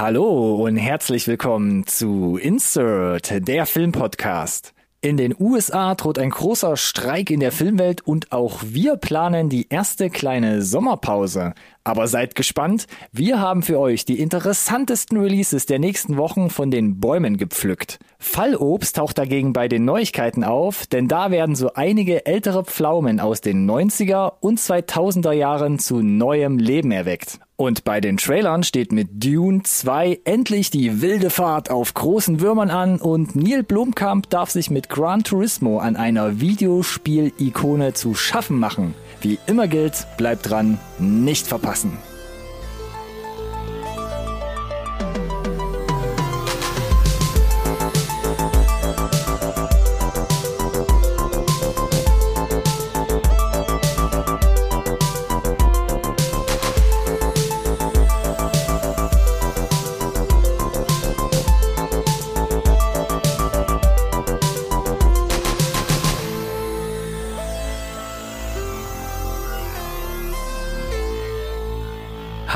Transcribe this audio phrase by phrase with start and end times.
[0.00, 4.72] Hallo und herzlich willkommen zu Insert, der Filmpodcast.
[5.02, 9.68] In den USA droht ein großer Streik in der Filmwelt und auch wir planen die
[9.68, 11.52] erste kleine Sommerpause.
[11.84, 16.98] Aber seid gespannt, wir haben für euch die interessantesten Releases der nächsten Wochen von den
[16.98, 17.98] Bäumen gepflückt.
[18.18, 23.42] Fallobst taucht dagegen bei den Neuigkeiten auf, denn da werden so einige ältere Pflaumen aus
[23.42, 27.38] den 90er und 2000er Jahren zu neuem Leben erweckt.
[27.60, 32.70] Und bei den Trailern steht mit Dune 2 endlich die wilde Fahrt auf großen Würmern
[32.70, 38.94] an und Neil Blomkamp darf sich mit Gran Turismo an einer Videospiel-Ikone zu schaffen machen.
[39.20, 41.98] Wie immer gilt, bleibt dran, nicht verpassen.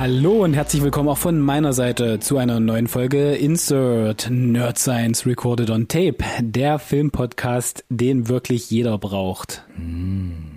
[0.04, 5.24] Hallo und herzlich willkommen auch von meiner Seite zu einer neuen Folge Insert Nerd Science
[5.24, 9.64] Recorded on Tape, der Filmpodcast, den wirklich jeder braucht.
[9.78, 10.53] Mm.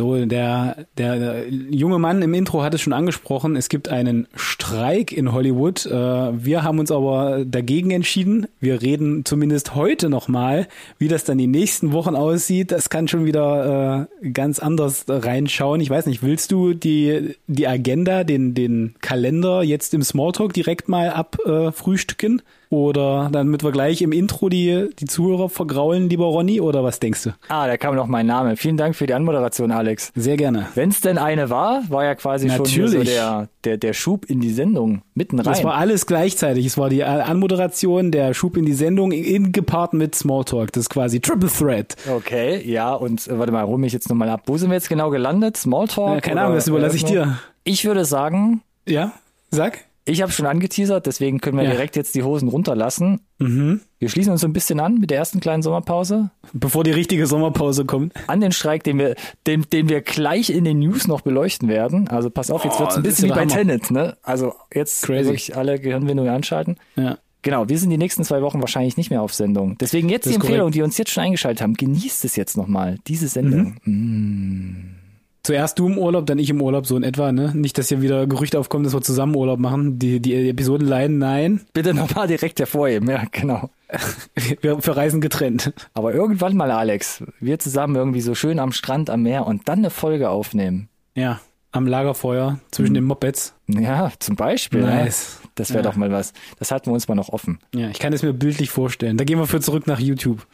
[0.00, 3.54] So, der, der junge Mann im Intro hat es schon angesprochen.
[3.54, 5.84] Es gibt einen Streik in Hollywood.
[5.84, 8.46] Äh, wir haben uns aber dagegen entschieden.
[8.60, 12.72] Wir reden zumindest heute nochmal, wie das dann die nächsten Wochen aussieht.
[12.72, 15.82] Das kann schon wieder äh, ganz anders reinschauen.
[15.82, 20.88] Ich weiß nicht, willst du die, die Agenda, den, den Kalender jetzt im Smalltalk direkt
[20.88, 22.38] mal abfrühstücken?
[22.38, 26.60] Äh, oder damit wir gleich im Intro die, die Zuhörer vergraulen, lieber Ronny?
[26.60, 27.30] Oder was denkst du?
[27.48, 28.56] Ah, da kam noch mein Name.
[28.56, 30.12] Vielen Dank für die Anmoderation, Alex.
[30.14, 30.68] Sehr gerne.
[30.76, 32.74] Wenn es denn eine war, war ja quasi Natürlich.
[32.74, 35.52] schon so der, der, der Schub in die Sendung mitten rein.
[35.52, 36.64] Das war alles gleichzeitig.
[36.64, 40.70] Es war die Anmoderation, der Schub in die Sendung, in, gepaart mit Smalltalk.
[40.72, 41.96] Das ist quasi Triple Threat.
[42.08, 42.94] Okay, ja.
[42.94, 44.42] Und äh, warte mal, hol mich jetzt nochmal ab.
[44.46, 45.56] Wo sind wir jetzt genau gelandet?
[45.56, 46.14] Smalltalk?
[46.14, 47.36] Ja, keine Ahnung, das überlasse ich dir.
[47.64, 48.62] Ich würde sagen.
[48.86, 49.10] Ja,
[49.50, 49.89] sag.
[50.10, 51.70] Ich habe schon angeteasert, deswegen können wir ja.
[51.70, 53.20] direkt jetzt die Hosen runterlassen.
[53.38, 53.80] Mhm.
[54.00, 56.30] Wir schließen uns so ein bisschen an mit der ersten kleinen Sommerpause.
[56.52, 58.12] Bevor die richtige Sommerpause kommt.
[58.26, 59.14] An den Streik, den wir,
[59.46, 62.08] den, den wir gleich in den News noch beleuchten werden.
[62.08, 64.16] Also pass auf, jetzt oh, wird's ein bisschen wie bei Tenet, ne?
[64.24, 65.26] Also jetzt Crazy.
[65.26, 66.76] wirklich alle Gehirnwindungen anschalten.
[66.96, 67.18] Ja.
[67.42, 69.78] Genau, wir sind die nächsten zwei Wochen wahrscheinlich nicht mehr auf Sendung.
[69.78, 70.74] Deswegen jetzt das die Empfehlung, korrekt.
[70.74, 71.74] die uns jetzt schon eingeschaltet haben.
[71.74, 73.76] Genießt es jetzt nochmal, diese Sendung.
[73.84, 73.94] Mhm.
[73.94, 74.99] Mm.
[75.42, 77.52] Zuerst du im Urlaub, dann ich im Urlaub, so in etwa, ne?
[77.54, 79.98] Nicht, dass hier wieder Gerüchte aufkommen, dass wir zusammen Urlaub machen.
[79.98, 81.62] Die, die Episoden leiden, nein.
[81.72, 83.70] Bitte nochmal direkt hervorheben, ja, genau.
[84.60, 85.72] wir verreisen getrennt.
[85.94, 89.78] Aber irgendwann mal, Alex, wir zusammen irgendwie so schön am Strand, am Meer und dann
[89.78, 90.88] eine Folge aufnehmen.
[91.14, 91.40] Ja,
[91.72, 92.94] am Lagerfeuer zwischen hm.
[92.94, 93.54] den Mopeds.
[93.68, 94.82] Ja, zum Beispiel.
[94.82, 95.38] Nice.
[95.42, 95.50] Ja.
[95.54, 95.90] Das wäre ja.
[95.90, 96.32] doch mal was.
[96.58, 97.58] Das hatten wir uns mal noch offen.
[97.74, 99.16] Ja, ich kann es mir bildlich vorstellen.
[99.16, 100.46] Da gehen wir für zurück nach YouTube.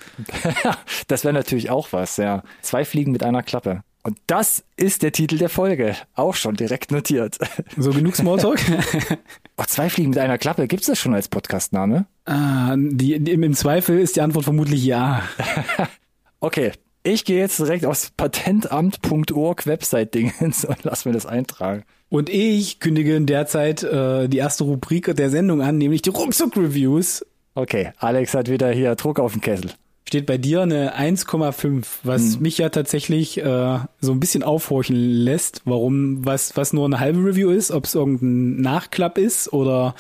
[1.09, 2.43] das wäre natürlich auch was, ja.
[2.61, 3.83] Zwei Fliegen mit einer Klappe.
[4.07, 5.97] Und das ist der Titel der Folge.
[6.15, 7.39] Auch schon direkt notiert.
[7.77, 8.61] So genug Smalltalk?
[9.57, 10.69] oh, zwei Fliegen mit einer Klappe.
[10.69, 12.07] Gibt es das schon als Podcastname?
[12.25, 15.25] Ah, die, die, Im Zweifel ist die Antwort vermutlich ja.
[16.41, 16.71] okay.
[17.03, 21.83] Ich gehe jetzt direkt aufs patentamt.org Website-Dingens und lass mir das eintragen.
[22.09, 26.11] Und ich kündige in der Zeit äh, die erste Rubrik der Sendung an, nämlich die
[26.11, 27.27] Ruckzuck-Reviews.
[27.57, 29.73] Okay, Alex hat wieder hier Druck auf den Kessel
[30.07, 32.43] steht bei dir eine 1,5, was hm.
[32.43, 37.25] mich ja tatsächlich äh, so ein bisschen aufhorchen lässt, warum was was nur eine halbe
[37.25, 39.95] Review ist, ob es irgendein Nachklapp ist oder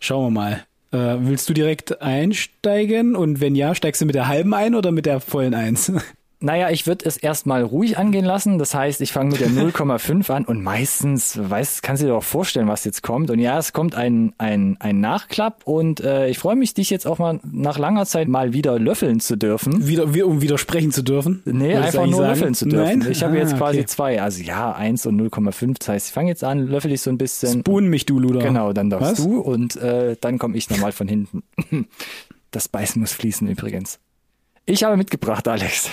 [0.00, 0.64] schauen wir mal.
[0.92, 4.92] Äh, willst du direkt einsteigen und wenn ja, steigst du mit der halben ein oder
[4.92, 5.92] mit der vollen Eins?
[6.38, 8.58] Naja, ich würde es erstmal ruhig angehen lassen.
[8.58, 12.22] Das heißt, ich fange mit der 0,5 an und meistens, weißt, kannst du dir doch
[12.22, 13.30] vorstellen, was jetzt kommt.
[13.30, 17.06] Und ja, es kommt ein, ein, ein Nachklapp und äh, ich freue mich, dich jetzt
[17.06, 19.86] auch mal nach langer Zeit mal wieder löffeln zu dürfen.
[19.86, 21.42] Wieder, um widersprechen zu dürfen?
[21.46, 22.28] Nee, einfach nur sagen?
[22.28, 22.98] löffeln zu dürfen.
[22.98, 23.10] Nein?
[23.10, 23.86] Ich habe ah, jetzt quasi okay.
[23.86, 24.22] zwei.
[24.22, 25.78] Also ja, 1 und 0,5.
[25.78, 27.60] Das heißt, ich fange jetzt an, löffel ich so ein bisschen.
[27.60, 28.40] Spoon mich, du Luder.
[28.40, 29.24] Genau, dann darfst was?
[29.24, 31.42] du und äh, dann komme ich nochmal von hinten.
[32.52, 33.98] Das Beißen muss fließen übrigens.
[34.66, 35.88] Ich habe mitgebracht, Alex.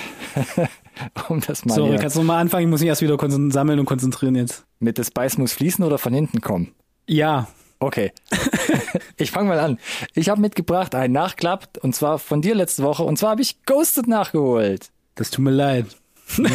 [1.29, 1.75] um das mal.
[1.75, 1.99] So, hier.
[1.99, 2.63] kannst du mal anfangen?
[2.63, 3.17] Ich muss mich erst wieder
[3.51, 4.65] sammeln und konzentrieren jetzt.
[4.79, 6.73] Mit das Beiß muss fließen oder von hinten kommen?
[7.07, 7.47] Ja.
[7.79, 8.11] Okay.
[9.17, 9.77] ich fange mal an.
[10.15, 13.63] Ich habe mitgebracht einen Nachklapp und zwar von dir letzte Woche und zwar habe ich
[13.65, 14.89] Ghosted nachgeholt.
[15.15, 15.85] Das tut mir leid.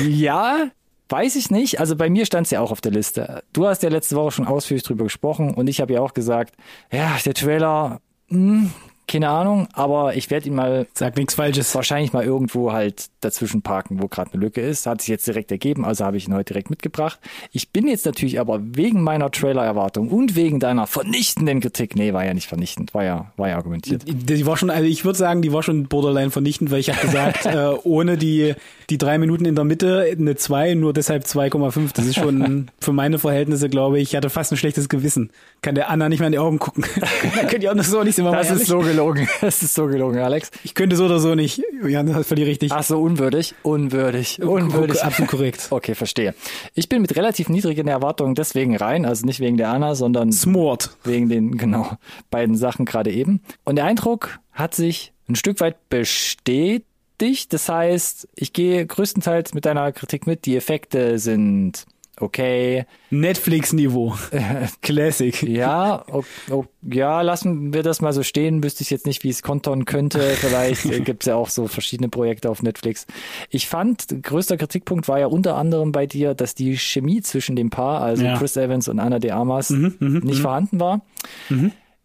[0.08, 0.70] ja,
[1.08, 1.78] weiß ich nicht.
[1.78, 3.44] Also bei mir stand es ja auch auf der Liste.
[3.52, 6.56] Du hast ja letzte Woche schon ausführlich drüber gesprochen und ich habe ja auch gesagt,
[6.90, 8.70] ja, der Trailer, mh, hm,
[9.08, 11.74] keine Ahnung, aber ich werde ihn mal Sag nichts Falsches.
[11.74, 14.86] wahrscheinlich mal irgendwo halt dazwischen parken, wo gerade eine Lücke ist.
[14.86, 17.18] Hat sich jetzt direkt ergeben, also habe ich ihn heute direkt mitgebracht.
[17.50, 22.24] Ich bin jetzt natürlich aber wegen meiner Trailer-Erwartung und wegen deiner vernichtenden Kritik, nee, war
[22.24, 24.04] ja nicht vernichtend, war ja, war ja argumentiert.
[24.06, 27.00] Die war schon, also ich würde sagen, die war schon borderline vernichtend, weil ich habe
[27.00, 28.54] gesagt, äh, ohne die,
[28.90, 31.90] die drei Minuten in der Mitte eine 2, nur deshalb 2,5.
[31.94, 35.30] Das ist schon für meine Verhältnisse, glaube ich, ich hatte fast ein schlechtes Gewissen.
[35.62, 36.84] Kann der Anna nicht mehr in die Augen gucken.
[37.34, 39.86] da könnt ihr auch noch so nicht, mal Das ist so gelogen, das ist so
[39.86, 40.50] gelogen, Alex.
[40.64, 41.62] Ich könnte so oder so nicht.
[41.86, 42.72] Ja, das ist völlig richtig.
[42.72, 45.02] Ach so, unwürdig, unwürdig, unwürdig.
[45.02, 45.68] Absolut korrekt.
[45.70, 46.34] Okay, verstehe.
[46.74, 50.96] Ich bin mit relativ niedrigen Erwartungen deswegen rein, also nicht wegen der Anna, sondern Smort.
[51.04, 51.96] wegen den genau
[52.30, 53.40] beiden Sachen gerade eben.
[53.64, 57.52] Und der Eindruck hat sich ein Stück weit bestätigt.
[57.52, 60.46] Das heißt, ich gehe größtenteils mit deiner Kritik mit.
[60.46, 61.86] Die Effekte sind
[62.20, 62.84] okay.
[63.10, 64.14] Netflix-Niveau.
[64.82, 65.42] Classic.
[65.42, 68.62] Ja, o- o- ja, lassen wir das mal so stehen.
[68.62, 70.20] Wüsste ich jetzt nicht, wie es kontern könnte.
[70.20, 73.06] Vielleicht äh, gibt's ja auch so verschiedene Projekte auf Netflix.
[73.50, 77.70] Ich fand, größter Kritikpunkt war ja unter anderem bei dir, dass die Chemie zwischen dem
[77.70, 78.36] Paar, also Ja.
[78.38, 81.00] Chris Evans und Anna de Armas, nicht vorhanden war.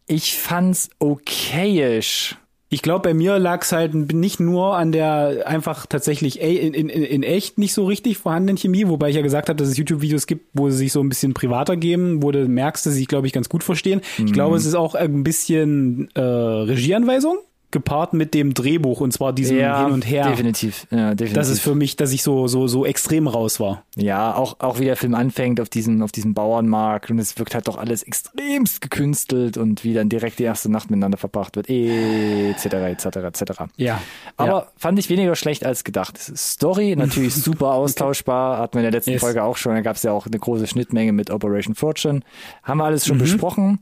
[0.08, 2.36] Ich fand's okayisch.
[2.74, 6.74] Ich glaube, bei mir lag es halt nicht nur an der einfach tatsächlich ey, in,
[6.74, 9.78] in, in echt nicht so richtig vorhandenen Chemie, wobei ich ja gesagt habe, dass es
[9.78, 13.00] YouTube-Videos gibt, wo sie sich so ein bisschen privater geben, wo du merkst, dass sie
[13.00, 14.02] sich, glaube ich, ganz gut verstehen.
[14.18, 17.38] Ich glaube, es ist auch ein bisschen äh, Regieanweisung
[17.74, 20.30] gepaart mit dem Drehbuch und zwar diesem Ja, Hin und Her.
[20.30, 20.88] definitiv.
[20.92, 21.34] Ja, definitiv.
[21.34, 23.84] Das ist für mich, dass ich so so so extrem raus war.
[23.98, 27.54] Ja, auch, auch wie der Film anfängt auf diesem, auf diesem Bauernmarkt und es wirkt
[27.56, 31.70] halt doch alles extremst gekünstelt und wie dann direkt die erste Nacht miteinander verbracht wird,
[31.70, 33.44] etc., etc., etc.
[33.76, 34.00] Ja.
[34.38, 34.68] Aber ja.
[34.78, 36.18] fand ich weniger schlecht als gedacht.
[36.18, 39.22] Story natürlich super austauschbar, hatten wir in der letzten Yes.
[39.22, 42.22] Folge auch schon, da gab es ja auch eine große Schnittmenge mit Operation Fortune.
[42.64, 42.88] Haben wir Mhm.
[42.88, 43.80] alles schon besprochen.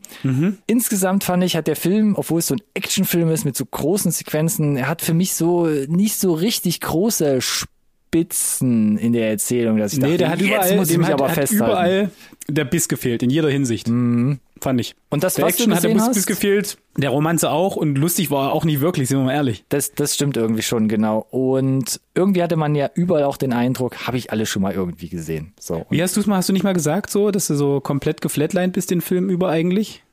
[0.67, 4.11] Insgesamt fand ich, hat der Film, obwohl es so ein Actionfilm ist mit so großen
[4.11, 9.93] Sequenzen, er hat für mich so nicht so richtig große Spitzen in der Erzählung, dass
[9.93, 11.63] ich Nee, dachte, der hat überall, muss ich mich hat, aber hat festhalten.
[11.65, 12.11] überall
[12.47, 13.87] der Biss gefehlt, in jeder Hinsicht.
[13.87, 14.95] Fand ich.
[15.09, 17.75] Und das, Der was du Action hat der Biss, hast, Biss gefehlt, der Romanze auch
[17.77, 19.63] und lustig war er auch nicht wirklich, sind wir mal ehrlich.
[19.69, 21.25] Das, das stimmt irgendwie schon, genau.
[21.31, 25.09] Und irgendwie hatte man ja überall auch den Eindruck, habe ich alles schon mal irgendwie
[25.09, 25.53] gesehen.
[25.59, 25.85] So.
[25.89, 28.21] Wie hast du es mal, hast du nicht mal gesagt so, dass du so komplett
[28.21, 30.03] geflatlined bist den Film über eigentlich?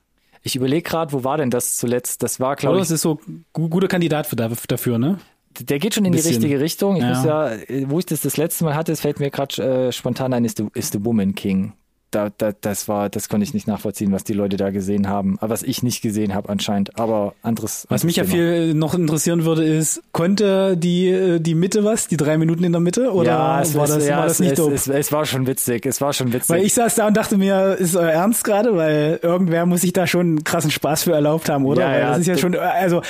[0.48, 2.22] Ich überlege gerade, wo war denn das zuletzt?
[2.22, 3.20] Das war, glaube ich, es ist so
[3.52, 5.18] gu guter Kandidat für, dafür, ne?
[5.60, 6.36] der geht schon in die bisschen.
[6.36, 6.96] richtige Richtung.
[6.96, 7.08] Ich Ja.
[7.08, 9.92] muss ja, äh, wo ich das das letzte Mal hatte, es fällt mir gerade äh,
[9.92, 11.72] spontan ein, ist the, ist the Woman King.
[12.10, 15.36] Da, da, das war, das konnte ich nicht nachvollziehen, was die Leute da gesehen haben,
[15.40, 16.98] aber was ich nicht gesehen habe anscheinend.
[16.98, 17.86] Aber anderes.
[17.90, 18.34] Was anderes mich ja Thema.
[18.34, 22.72] viel noch interessieren würde, ist, konnte die, äh, die Mitte was, die drei Minuten in
[22.72, 23.12] der Mitte?
[23.12, 24.74] Oder ja, es, war, das, ja, war das nicht es, dope?
[24.74, 25.84] es, es war schon witzig.
[25.84, 26.48] Es war schon witzig.
[26.48, 28.74] Weil ich saß da und dachte mir, ist euer Ernst gerade?
[28.74, 31.82] Weil irgendwer muss sich da schon einen krassen Spaß für erlaubt haben, oder?
[31.82, 33.02] Ja, Weil ja, das ist ja schon, also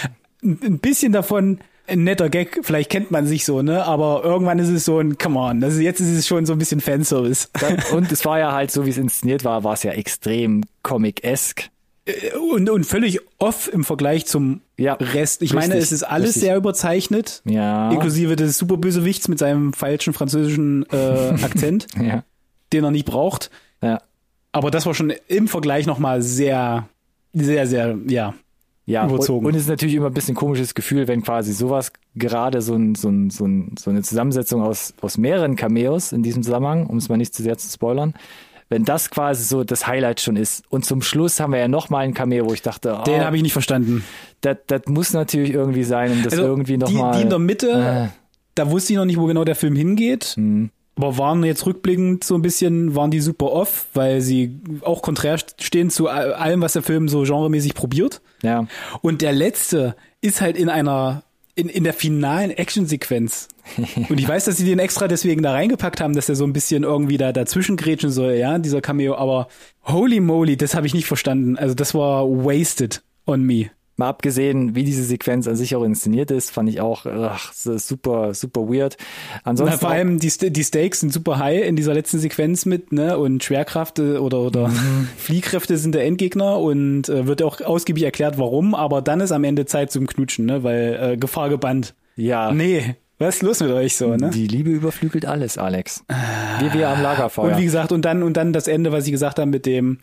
[0.43, 3.85] ein bisschen davon ein netter Gag, vielleicht kennt man sich so, ne?
[3.85, 6.53] Aber irgendwann ist es so ein, come on, das ist, jetzt ist es schon so
[6.53, 7.49] ein bisschen Fanservice.
[7.93, 11.71] Und es war ja halt so, wie es inszeniert war, war es ja extrem comic-esque.
[12.53, 15.43] Und, und völlig off im Vergleich zum Ja, Rest.
[15.43, 16.43] Ich richtig, meine, es ist alles richtig.
[16.45, 17.43] sehr überzeichnet.
[17.45, 17.91] Ja.
[17.91, 22.25] Inklusive des Superbösewichts mit seinem falschen französischen äh, Akzent, Ja.
[22.73, 23.51] den er nicht braucht.
[23.83, 24.01] Ja.
[24.53, 26.89] Aber das war schon im Vergleich nochmal sehr,
[27.35, 28.33] sehr, sehr, ja.
[28.89, 29.45] Ja, Überzogen.
[29.47, 32.63] Und, und es ist natürlich immer ein bisschen ein komisches Gefühl, wenn quasi sowas, gerade
[32.63, 36.43] so, ein, so, ein, so, ein, so eine Zusammensetzung aus, aus mehreren Cameos in diesem
[36.43, 38.15] Zusammenhang, um es mal nicht zu sehr zu spoilern,
[38.71, 40.65] wenn das quasi so das Highlight schon ist.
[40.71, 43.37] Und zum Schluss haben wir ja nochmal ein Cameo, wo ich dachte, oh, Den habe
[43.37, 44.05] ich nicht verstanden.
[44.41, 47.17] das, das muss natürlich irgendwie sein, um das irgendwie Also die, nochmal.
[47.17, 48.19] die in der Mitte, Äh.
[48.55, 50.25] da wusste ich noch nicht, wo genau der Film hingeht.
[50.37, 50.71] Hm.
[50.99, 55.39] Aber waren jetzt rückblickend so ein bisschen, waren die super off, weil sie auch konträr
[55.39, 58.21] stehen zu all- allem, was der Film so genremäßig probiert.
[58.43, 58.67] ja.
[59.01, 61.23] Und der letzte ist halt in einer,
[61.55, 63.49] in, in der finalen Actionsequenz.
[64.09, 66.53] Und ich weiß, dass sie den extra deswegen da reingepackt haben, dass er so ein
[66.53, 69.15] bisschen irgendwie da dazwischen grätschen soll, ja, dieser Cameo.
[69.17, 69.49] Aber
[69.85, 71.57] holy moly, das habe ich nicht verstanden.
[71.59, 73.71] Also das war wasted on me.
[73.99, 78.33] Mal abgesehen, wie diese Sequenz an sich auch inszeniert ist, fand ich auch ach, super,
[78.33, 78.97] super weird.
[79.45, 82.93] Ansonsten Na, vor allem die, die Stakes sind super high in dieser letzten Sequenz mit,
[82.93, 83.19] ne?
[83.19, 85.09] Und Schwerkraft oder, oder Mhm.
[85.19, 89.43] Fliehkräfte sind der Endgegner und äh, wird auch ausgiebig erklärt, warum, aber dann ist am
[89.45, 90.63] Ende Zeit zum Knutschen, ne?
[90.63, 91.95] Weil äh, Gefahr gebannt.
[92.17, 94.31] ja, Nee, was ist los mit euch so, ne?
[94.31, 96.05] die Liebe überflügelt alles, Alex.
[96.61, 97.51] Wie wir am Lagerfeuer.
[97.53, 99.99] Und wie gesagt, und dann, und dann das Ende, was ich gesagt habe mit dem,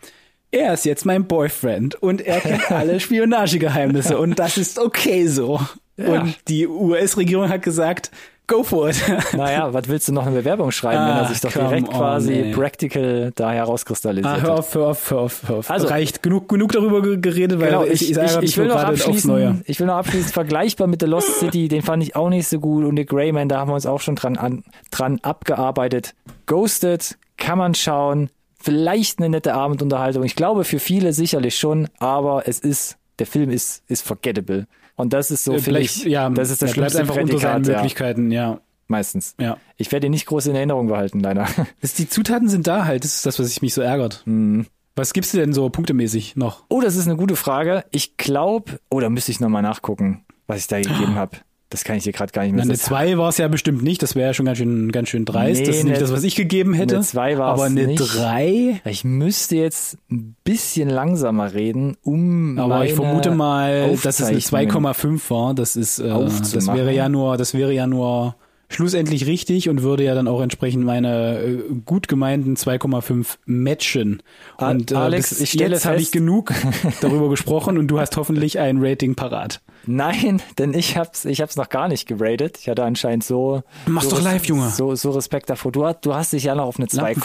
[0.50, 5.60] er ist jetzt mein Boyfriend und er kennt alle Spionagegeheimnisse und das ist okay so.
[5.96, 6.06] Ja.
[6.08, 8.10] Und die US-Regierung hat gesagt,
[8.48, 9.02] Go for it.
[9.36, 11.94] Naja, was willst du noch eine Bewerbung schreiben, ah, wenn er sich doch direkt on,
[11.94, 12.52] quasi ey.
[12.52, 15.70] practical da herauskristallisiert ah, hör auf, hör auf, hör auf, hör auf.
[15.70, 19.64] Also, Reicht genug, genug darüber geredet, weil genau, ich, ich, ich, ich, will noch abschließen,
[19.66, 22.60] ich will noch abschließen, vergleichbar mit The Lost City, den fand ich auch nicht so
[22.60, 24.62] gut und The Greyman, da haben wir uns auch schon dran, an,
[24.92, 26.14] dran abgearbeitet.
[26.46, 28.30] Ghosted kann man schauen,
[28.66, 30.24] vielleicht eine nette Abendunterhaltung.
[30.24, 34.66] Ich glaube für viele sicherlich schon, aber es ist, der Film ist, ist forgettable.
[34.96, 37.64] Und das ist so, äh, vielleicht, ich, ja, das ist das schlimmste einfach Prädikat, unter
[37.64, 38.60] seinen Möglichkeiten, ja.
[38.88, 39.34] Meistens.
[39.40, 39.56] Ja.
[39.76, 41.46] Ich werde ihn nicht groß in Erinnerung behalten, leider.
[41.80, 44.22] Das, die Zutaten sind da halt, das ist das, was ich mich so ärgert.
[44.26, 44.66] Mhm.
[44.96, 46.64] Was gibst du denn so punktemäßig noch?
[46.68, 47.84] Oh, das ist eine gute Frage.
[47.90, 51.36] Ich glaube, oh, da müsste ich nochmal nachgucken, was ich da gegeben habe.
[51.68, 52.70] Das kann ich dir gerade gar nicht mehr sagen.
[52.70, 55.24] Eine 2 war es ja bestimmt nicht, das wäre ja schon ganz schön, ganz schön
[55.24, 55.60] dreist.
[55.60, 56.94] Nee, das ist nicht das, was ich gegeben hätte.
[56.94, 58.82] Eine 2 war Aber eine 3?
[58.84, 62.56] Ich müsste jetzt ein bisschen langsamer reden, um.
[62.58, 65.54] Aber ich vermute mal, dass es eine 2,5 war.
[65.54, 68.36] Das ist, äh, das wäre ja nur, das wäre ja nur
[68.68, 74.22] schlussendlich richtig und würde ja dann auch entsprechend meine äh, gut gemeinten 2,5 matchen.
[74.56, 76.52] Und äh, Alex, ich stelle jetzt habe ich genug
[77.00, 79.60] darüber gesprochen und du hast hoffentlich ein Rating parat.
[79.86, 82.58] Nein, denn ich hab's, ich hab's noch gar nicht geratet.
[82.60, 83.62] Ich hatte anscheinend so.
[83.86, 84.70] Mach's so doch live, Junge.
[84.70, 85.70] So, so Respekt davor.
[85.70, 87.16] Du, du hast dich ja noch auf eine 2,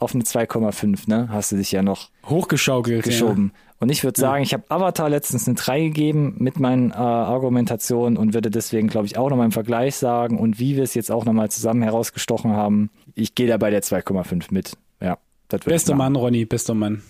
[0.00, 1.28] auf eine 2,5, ne?
[1.30, 3.52] Hast du dich ja noch hochgeschaukelt, geschoben.
[3.54, 3.69] Ja.
[3.80, 8.18] Und ich würde sagen, ich habe Avatar letztens eine 3 gegeben mit meinen äh, Argumentationen
[8.18, 11.10] und würde deswegen, glaube ich, auch nochmal im Vergleich sagen und wie wir es jetzt
[11.10, 14.76] auch nochmal zusammen herausgestochen haben, ich gehe da bei der 2,5 mit.
[15.00, 15.16] Ja,
[15.48, 17.02] das Bester Mann, Ronny, bester Mann.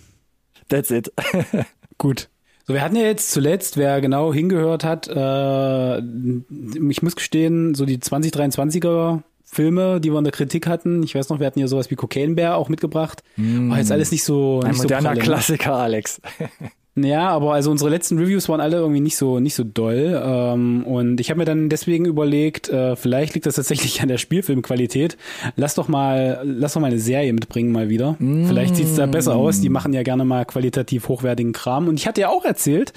[0.68, 1.12] That's it.
[1.98, 2.28] Gut.
[2.66, 7.84] So, wir hatten ja jetzt zuletzt, wer genau hingehört hat, äh, ich muss gestehen, so
[7.84, 11.02] die 2023er Filme, die wir in der Kritik hatten.
[11.02, 13.22] Ich weiß noch, wir hatten ja sowas wie Cocaine Bear auch mitgebracht.
[13.36, 13.70] Mm.
[13.70, 14.60] War jetzt alles nicht so.
[14.62, 15.20] Ein nicht moderner so?
[15.20, 16.20] Klassiker, Alex.
[17.04, 20.84] Ja, aber also unsere letzten Reviews waren alle irgendwie nicht so nicht so doll ähm,
[20.84, 25.16] und ich habe mir dann deswegen überlegt, äh, vielleicht liegt das tatsächlich an der Spielfilmqualität.
[25.56, 28.16] Lass doch mal lass doch mal eine Serie mitbringen mal wieder.
[28.18, 28.46] Mm.
[28.46, 29.60] Vielleicht sieht's da besser aus.
[29.60, 32.92] Die machen ja gerne mal qualitativ hochwertigen Kram und ich hatte ja auch erzählt,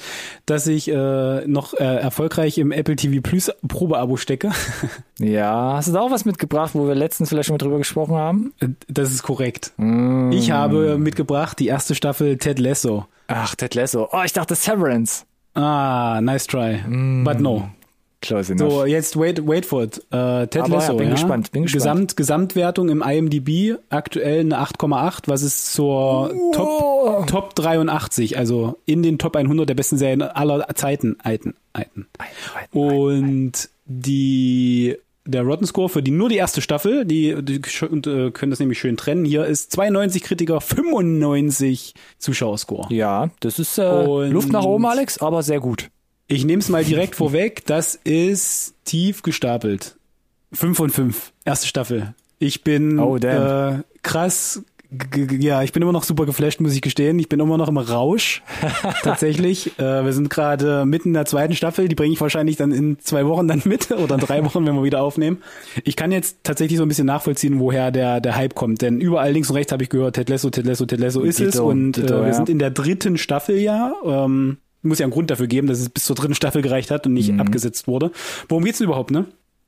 [0.46, 4.52] dass ich äh, noch äh, erfolgreich im Apple TV Plus Probeabo stecke.
[5.20, 8.16] Ja, hast du da auch was mitgebracht, wo wir letztens vielleicht schon mal drüber gesprochen
[8.16, 8.54] haben?
[8.60, 9.72] Äh, das ist korrekt.
[9.78, 10.32] Mm.
[10.32, 13.06] Ich habe mitgebracht die erste Staffel Ted Lasso.
[13.28, 14.10] Ach, Ted Lasso.
[14.12, 15.26] Oh, ich dachte Severance.
[15.56, 16.82] Ah, nice try.
[16.88, 17.24] Mm.
[17.24, 17.70] But no.
[18.22, 18.72] Close enough.
[18.72, 19.98] So, jetzt wait, wait for it.
[20.12, 21.14] Uh, Ted Aber Lasso, ja, bin ja?
[21.14, 21.84] gespannt, bin gespannt.
[21.84, 29.04] Gesamt, Gesamtwertung im IMDb aktuell eine 8,8, was ist zur Top, Top 83, also in
[29.04, 31.18] den Top 100 der besten Serien aller Zeiten.
[31.22, 32.08] Eiten, Eiten.
[32.72, 38.32] Und die der Rotten Score für die nur die erste Staffel, die, die und, äh,
[38.32, 39.26] können das nämlich schön trennen.
[39.26, 42.94] Hier ist 92 Kritiker, 95 Zuschauerscore.
[42.94, 45.90] Ja, das ist äh, Luft nach oben, Alex, aber sehr gut.
[46.28, 47.66] Ich nehme es mal direkt vorweg.
[47.66, 49.98] Das ist tief gestapelt.
[50.54, 51.34] 5 von 5.
[51.46, 52.14] Erste Staffel.
[52.40, 54.64] Ich bin oh, äh, krass
[55.40, 57.20] ja, ich bin immer noch super geflasht, muss ich gestehen.
[57.20, 58.42] Ich bin immer noch im Rausch,
[59.04, 59.78] tatsächlich.
[59.80, 61.88] Äh, wir sind gerade mitten in der zweiten Staffel.
[61.88, 64.76] Die bringe ich wahrscheinlich dann in zwei Wochen dann mit oder in drei Wochen, wenn
[64.76, 65.38] wir wieder aufnehmen.
[65.84, 68.82] Ich kann jetzt tatsächlich so ein bisschen nachvollziehen, woher der, der Hype kommt.
[68.82, 71.40] Denn überall links und rechts habe ich gehört, Ted Lasso, Ted Lasso, Ted Lasso ist
[71.40, 71.60] Dito, es.
[71.60, 72.34] Und Dito, äh, wir ja.
[72.34, 73.94] sind in der dritten Staffel ja.
[74.06, 77.08] Ähm, muss ja einen Grund dafür geben, dass es bis zur dritten Staffel gereicht hat
[77.08, 77.40] und nicht mhm.
[77.40, 78.12] abgesetzt wurde.
[78.50, 79.26] Worum geht's denn überhaupt, ne?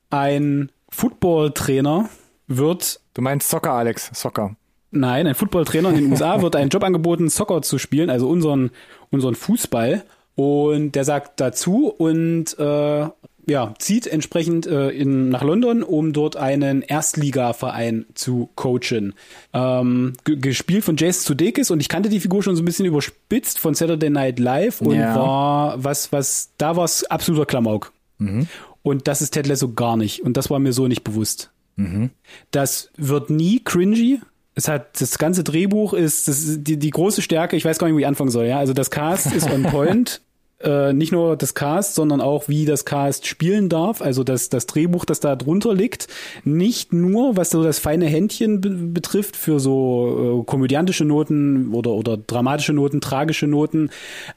[0.10, 2.10] Ein Football-Trainer
[2.48, 3.00] wird.
[3.14, 4.56] Du meinst Soccer, Alex, Soccer.
[4.96, 8.72] Nein, ein Footballtrainer in den USA wird einen Job angeboten, Soccer zu spielen, also unseren,
[9.12, 10.04] unseren Fußball.
[10.36, 13.08] Und der sagt dazu und äh,
[13.48, 19.14] ja, zieht entsprechend äh, in, nach London, um dort einen Erstligaverein zu coachen.
[19.54, 23.60] Ähm, gespielt von Jason Sudeikis und ich kannte die Figur schon so ein bisschen überspitzt
[23.60, 25.16] von Saturday Night Live und ja.
[25.16, 27.94] war was, was, da war es absoluter Klamauk.
[28.18, 28.48] Mhm.
[28.82, 31.52] Und das ist Ted Lasso gar nicht und das war mir so nicht bewusst.
[31.76, 32.12] Mhm.
[32.52, 34.22] Das wird nie cringy,
[34.56, 37.88] es hat das ganze Drehbuch ist, das ist die, die große Stärke, ich weiß gar
[37.88, 38.58] nicht, wie ich anfangen soll, ja.
[38.58, 40.22] Also das Cast ist on point.
[40.62, 44.66] äh, nicht nur das Cast, sondern auch wie das Cast spielen darf, also das, das
[44.66, 46.08] Drehbuch, das da drunter liegt,
[46.44, 51.92] nicht nur, was so das feine Händchen be betrifft für so äh, komödiantische Noten oder,
[51.92, 53.90] oder dramatische Noten, tragische Noten,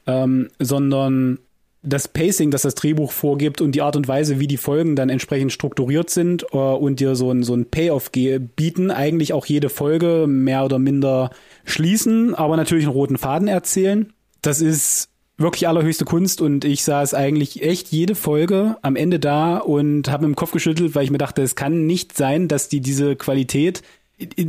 [0.05, 1.39] ähm, sondern
[1.81, 5.09] das Pacing, das das Drehbuch vorgibt und die Art und Weise, wie die Folgen dann
[5.09, 9.69] entsprechend strukturiert sind äh, und dir so ein, so ein Payoff bieten, eigentlich auch jede
[9.69, 11.31] Folge mehr oder minder
[11.63, 14.11] schließen, aber natürlich einen roten Faden erzählen.
[14.41, 19.57] Das ist wirklich allerhöchste Kunst und ich saß eigentlich echt jede Folge am Ende da
[19.57, 22.81] und habe im Kopf geschüttelt, weil ich mir dachte, es kann nicht sein, dass die
[22.81, 23.81] diese Qualität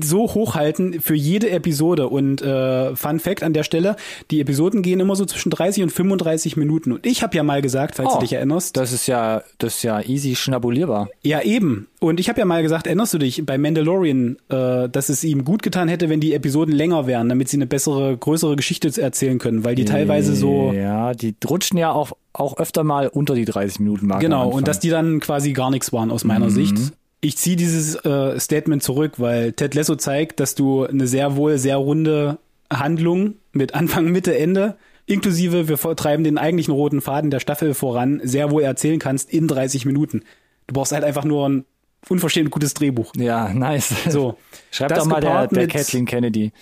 [0.03, 2.09] so hochhalten für jede Episode.
[2.09, 3.97] Und äh, Fun Fact an der Stelle,
[4.31, 6.93] die Episoden gehen immer so zwischen 30 und 35 Minuten.
[6.93, 8.77] Und ich habe ja mal gesagt, falls Oh, du dich erinnerst.
[8.77, 11.09] Das ist ja, das ist ja easy schnabulierbar.
[11.23, 11.87] Ja, eben.
[12.01, 15.45] Und ich habe ja mal gesagt, erinnerst du dich bei Mandalorian, äh, dass es ihm
[15.45, 19.39] gut getan hätte, wenn die Episoden länger wären, damit sie eine bessere, größere Geschichte erzählen
[19.39, 23.45] können, weil die teilweise so Ja, die rutschen ja auch, auch öfter mal unter die
[23.45, 24.25] 30 Minuten Marke.
[24.25, 26.77] Genau, und dass die dann quasi gar nichts waren aus meiner Sicht.
[27.21, 31.59] Ich ziehe dieses äh, Statement zurück, weil Ted Lasso zeigt, dass du eine sehr wohl
[31.59, 32.39] sehr runde
[32.73, 38.21] Handlung mit Anfang, Mitte, Ende, inklusive wir treiben den eigentlichen roten Faden der Staffel voran,
[38.25, 40.23] sehr wohl erzählen kannst in 30 Minuten.
[40.67, 41.65] Du brauchst halt einfach nur ein
[42.09, 43.13] unverschämt gutes Drehbuch.
[43.17, 43.93] Ja, nice.
[44.09, 44.37] So.
[44.71, 46.53] Schreibt Das doch mal der, der mit- Kathleen Kennedy.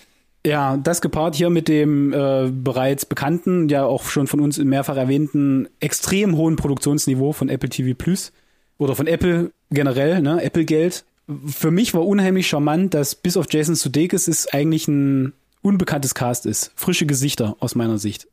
[0.45, 4.95] Ja, das gepaart hier mit dem äh, bereits bekannten, ja auch schon von uns mehrfach
[4.95, 8.31] erwähnten extrem hohen Produktionsniveau von Apple TV Plus
[8.77, 11.05] oder von Apple generell, ne, Apple Geld.
[11.45, 16.45] Für mich war unheimlich charmant, dass bis auf Jason Sudeikis es eigentlich ein unbekanntes Cast
[16.45, 16.71] ist.
[16.75, 18.27] Frische Gesichter aus meiner Sicht.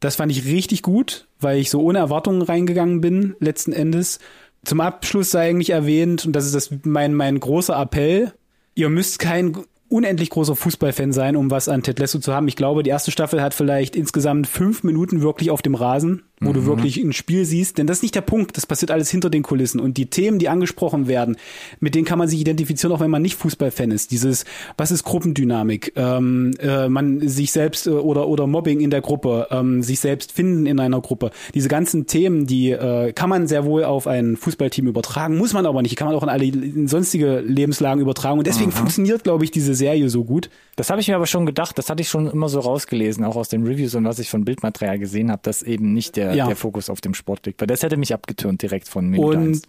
[0.00, 4.18] Das fand ich richtig gut, weil ich so ohne Erwartungen reingegangen bin, letzten Endes.
[4.64, 8.32] Zum Abschluss sei eigentlich erwähnt, und das ist das mein, mein großer Appell,
[8.74, 9.56] ihr müsst kein
[9.88, 12.48] unendlich großer Fußballfan sein, um was an Ted Lasso zu haben.
[12.48, 16.52] Ich glaube, die erste Staffel hat vielleicht insgesamt fünf Minuten wirklich auf dem Rasen, wo
[16.52, 17.78] du wirklich ein Spiel siehst.
[17.78, 18.56] Denn das ist nicht der Punkt.
[18.56, 19.80] Das passiert alles hinter den Kulissen.
[19.80, 21.36] Und die Themen, die angesprochen werden,
[21.80, 24.10] mit denen kann man sich identifizieren, auch wenn man nicht Fußballfan ist.
[24.10, 24.44] Dieses,
[24.76, 25.92] was ist Gruppendynamik?
[25.96, 30.32] Ähm, äh, man sich selbst äh, oder oder Mobbing in der Gruppe, ähm, sich selbst
[30.32, 31.30] finden in einer Gruppe.
[31.54, 35.66] Diese ganzen Themen, die äh, kann man sehr wohl auf ein Fußballteam übertragen, muss man
[35.66, 35.92] aber nicht.
[35.92, 38.38] Die kann man auch in alle in sonstige Lebenslagen übertragen.
[38.38, 40.50] Und deswegen funktioniert, glaube ich, diese Serie so gut.
[40.76, 43.36] Das habe ich mir aber schon gedacht, das hatte ich schon immer so rausgelesen, auch
[43.36, 46.46] aus den Reviews und was ich von Bildmaterial gesehen habe, dass eben nicht der, Ja.
[46.46, 47.60] der Fokus auf dem Sport liegt.
[47.60, 49.62] Weil das hätte mich abgetürnt direkt von Minute Und eins.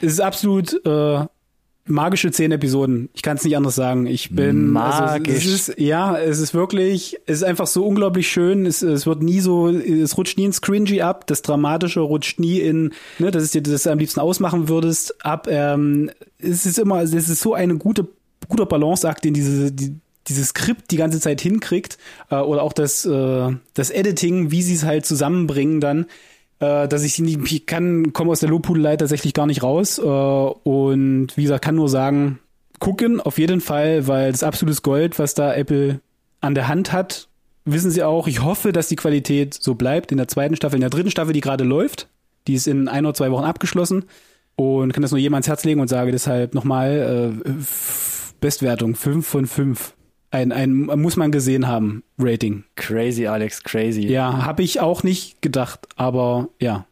[0.00, 1.24] es ist absolut äh,
[1.86, 3.10] magische zehn Episoden.
[3.12, 4.06] Ich kann es nicht anders sagen.
[4.06, 5.28] Ich bin Magisch.
[5.28, 8.66] Also, es ist, ja, es ist wirklich, es ist einfach so unglaublich schön.
[8.66, 11.26] Es, es wird nie so, es rutscht nie ins Cringy ab.
[11.26, 15.46] Das Dramatische rutscht nie in, ne, dass es dir das am liebsten ausmachen würdest, ab.
[15.50, 18.08] Ähm, es ist immer, es ist so eine gute,
[18.48, 19.94] guter Balanceakt, den diese, die,
[20.28, 21.98] dieses Skript die ganze Zeit hinkriegt
[22.30, 26.06] äh, oder auch das äh, das Editing, wie sie es halt zusammenbringen dann,
[26.60, 30.02] äh, dass ich nicht ich kann komme aus der Lobhudelei tatsächlich gar nicht raus äh,
[30.02, 32.38] und wie gesagt kann nur sagen
[32.78, 36.00] gucken auf jeden Fall, weil das absolutes Gold, was da Apple
[36.40, 37.28] an der Hand hat,
[37.64, 38.26] wissen sie auch.
[38.26, 41.32] Ich hoffe, dass die Qualität so bleibt in der zweiten Staffel, in der dritten Staffel,
[41.32, 42.08] die gerade läuft,
[42.46, 44.04] die ist in ein oder zwei Wochen abgeschlossen
[44.56, 47.52] und kann das nur jedem ans Herz legen und sage deshalb nochmal äh,
[48.40, 49.94] Bestwertung 5 von 5.
[50.34, 52.64] Ein, ein muss man gesehen haben, Rating.
[52.74, 54.06] Crazy, Alex, crazy.
[54.08, 56.86] Ja, habe ich auch nicht gedacht, aber ja.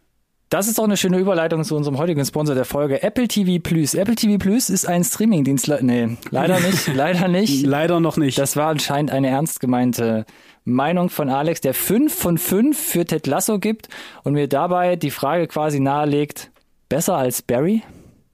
[0.48, 3.94] Das ist auch eine schöne Überleitung zu unserem heutigen Sponsor der Folge, Apple TV Plus.
[3.94, 5.66] Apple TV Plus ist ein Streamingdienst.
[5.80, 7.66] Nee, leider nicht, leider nicht.
[7.66, 8.38] Leider noch nicht.
[8.38, 10.24] Das war anscheinend eine ernst gemeinte
[10.64, 13.88] Meinung von Alex, der 5 von 5 für Ted Lasso gibt
[14.22, 16.52] und mir dabei die Frage quasi nahelegt,
[16.88, 17.82] besser als Barry?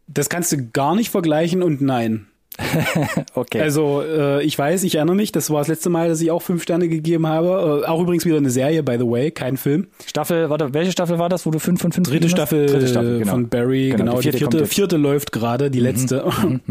[0.09, 2.27] das kannst du gar nicht vergleichen und nein.
[3.35, 3.61] Okay.
[3.61, 6.43] Also äh, ich weiß, ich erinnere mich, das war das letzte Mal, dass ich auch
[6.43, 7.83] fünf Sterne gegeben habe.
[7.85, 9.89] Äh, auch übrigens wieder eine Serie, by the way, kein Film.
[10.05, 13.19] Staffel, warte, welche Staffel war das, wo du 5 von 5 Dritte Staffel, Dritte Staffel,
[13.21, 13.33] genau.
[13.33, 16.25] von Barry, Genau, genau, die die vierte vierte, vierte läuft gerade, die letzte.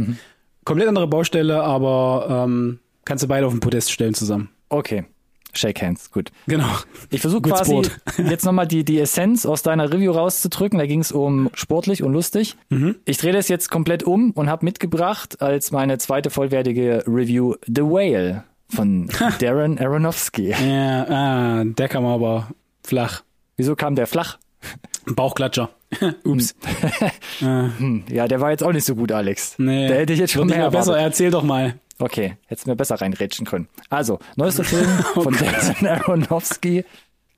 [0.65, 4.49] Komplett andere Baustelle, aber ähm, kannst du beide auf den Podest stellen zusammen.
[4.69, 5.05] Okay.
[5.57, 6.31] Shake hands, gut.
[6.47, 6.69] Genau.
[7.09, 7.99] Ich versuche quasi sport.
[8.29, 10.79] jetzt nochmal die, die Essenz aus deiner Review rauszudrücken.
[10.79, 12.55] Da ging es um sportlich und lustig.
[12.69, 12.95] Mhm.
[13.05, 17.81] Ich drehe das jetzt komplett um und habe mitgebracht als meine zweite vollwertige Review The
[17.81, 20.51] Whale von Darren Aronofsky.
[20.51, 22.49] Ja, ah, der kam aber
[22.83, 23.23] flach.
[23.55, 24.37] Wieso kam der flach?
[25.05, 25.69] Bauchklatscher.
[26.25, 26.55] Ups.
[27.39, 29.55] Hm, ja, der war jetzt auch nicht so gut, Alex.
[29.57, 29.87] Nee.
[29.87, 30.97] Da hätte ich jetzt schon mehr besser.
[30.97, 31.75] Erzähl doch mal.
[31.99, 33.67] Okay, hättest mir besser reinrätschen können.
[33.89, 36.85] Also, neuester Film Oh von Darren Aronofsky.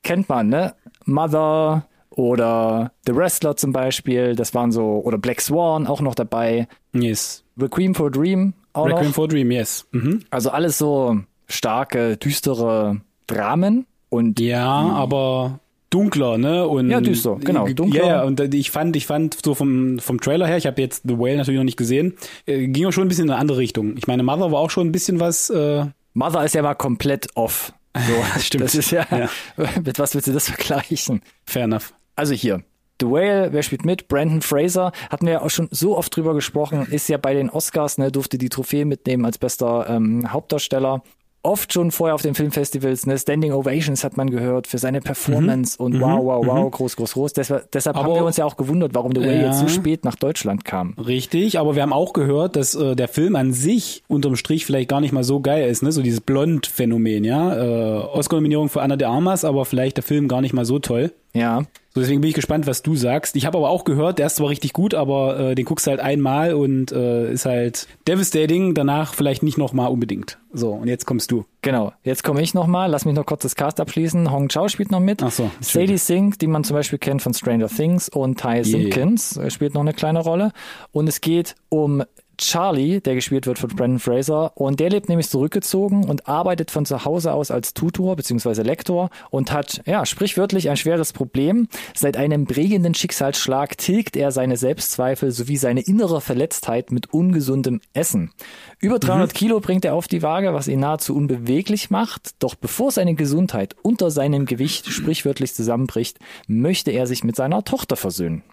[0.04, 0.76] Kennt man, ne?
[1.06, 4.36] Mother oder The Wrestler zum Beispiel.
[4.36, 6.67] Das waren so, oder Black Swan auch noch dabei.
[6.93, 7.43] Yes.
[7.58, 9.13] Requiem for a Dream auch Requiem noch.
[9.15, 9.88] for a Dream, yes.
[9.91, 10.24] Mhm.
[10.30, 13.86] Also alles so starke, düstere Dramen.
[14.10, 16.67] Und Ja, aber dunkler, ne?
[16.67, 18.02] Und Ja, düster, genau, dunkler.
[18.02, 20.82] Ja, ja, und äh, ich fand, ich fand so vom, vom Trailer her, ich habe
[20.82, 23.39] jetzt The Whale natürlich noch nicht gesehen, äh, ging auch schon ein bisschen in eine
[23.39, 23.95] andere Richtung.
[23.97, 27.28] Ich meine, Mother war auch schon ein bisschen was, äh, Mother ist ja mal komplett
[27.36, 27.73] off.
[27.95, 28.63] So, Stimmt.
[28.65, 29.30] Das ist ja, Ja.
[29.84, 31.21] mit was willst du das vergleichen?
[31.45, 31.93] fair enough.
[32.15, 32.63] Also hier,
[33.02, 34.08] The Whale, wer spielt mit?
[34.10, 37.49] Brandon Fraser, hatten wir ja auch schon so oft drüber gesprochen, ist ja bei den
[37.49, 41.02] Oscars, ne, durfte die Trophäe mitnehmen als bester ähm, Hauptdarsteller.
[41.41, 45.78] Oft schon vorher auf den Filmfestivals, ne, Standing Ovations hat man gehört für seine Performance
[45.80, 45.86] mhm.
[45.86, 46.71] und wow, wow, wow, mhm.
[46.71, 47.34] groß, groß, groß.
[47.34, 49.67] Deshalb, deshalb aber, haben wir uns ja auch gewundert, warum The Way ja, jetzt so
[49.67, 50.93] spät nach Deutschland kam.
[50.93, 54.89] Richtig, aber wir haben auch gehört, dass äh, der Film an sich unterm Strich vielleicht
[54.89, 55.91] gar nicht mal so geil ist, ne?
[55.91, 57.56] So dieses Blond-Phänomen, ja.
[57.56, 61.13] Äh, Oscar-Nominierung für Anna de Armas, aber vielleicht der Film gar nicht mal so toll.
[61.34, 61.63] Ja.
[62.00, 63.36] So, deswegen bin ich gespannt, was du sagst.
[63.36, 65.92] Ich habe aber auch gehört, der ist zwar richtig gut, aber äh, den guckst du
[65.92, 70.38] halt einmal und äh, ist halt devastating, danach vielleicht nicht nochmal unbedingt.
[70.54, 71.44] So, und jetzt kommst du.
[71.62, 72.90] Genau, jetzt komme ich nochmal.
[72.90, 74.32] Lass mich noch kurz das Cast abschließen.
[74.32, 75.22] Hong Chao spielt noch mit.
[75.22, 78.64] Ach so, Sadie Sink, die man zum Beispiel kennt von Stranger Things und Ty yeah.
[78.64, 80.54] Simpkins äh, spielt noch eine kleine Rolle.
[80.94, 82.02] Und es geht um
[82.39, 86.86] Charlie, der gespielt wird von Brandon Fraser, und der lebt nämlich zurückgezogen und arbeitet von
[86.86, 88.62] zu Hause aus als Tutor bzw.
[88.62, 91.67] Lektor und hat, ja, sprichwörtlich ein schweres Problem.
[91.93, 98.32] Seit einem prägenden Schicksalsschlag tilgt er seine Selbstzweifel sowie seine innere Verletztheit mit ungesundem Essen.
[98.80, 99.34] Über 300 mhm.
[99.34, 102.32] Kilo bringt er auf die Waage, was ihn nahezu unbeweglich macht.
[102.39, 107.97] Doch bevor seine Gesundheit unter seinem Gewicht sprichwörtlich zusammenbricht, möchte er sich mit seiner Tochter
[107.97, 108.43] versöhnen.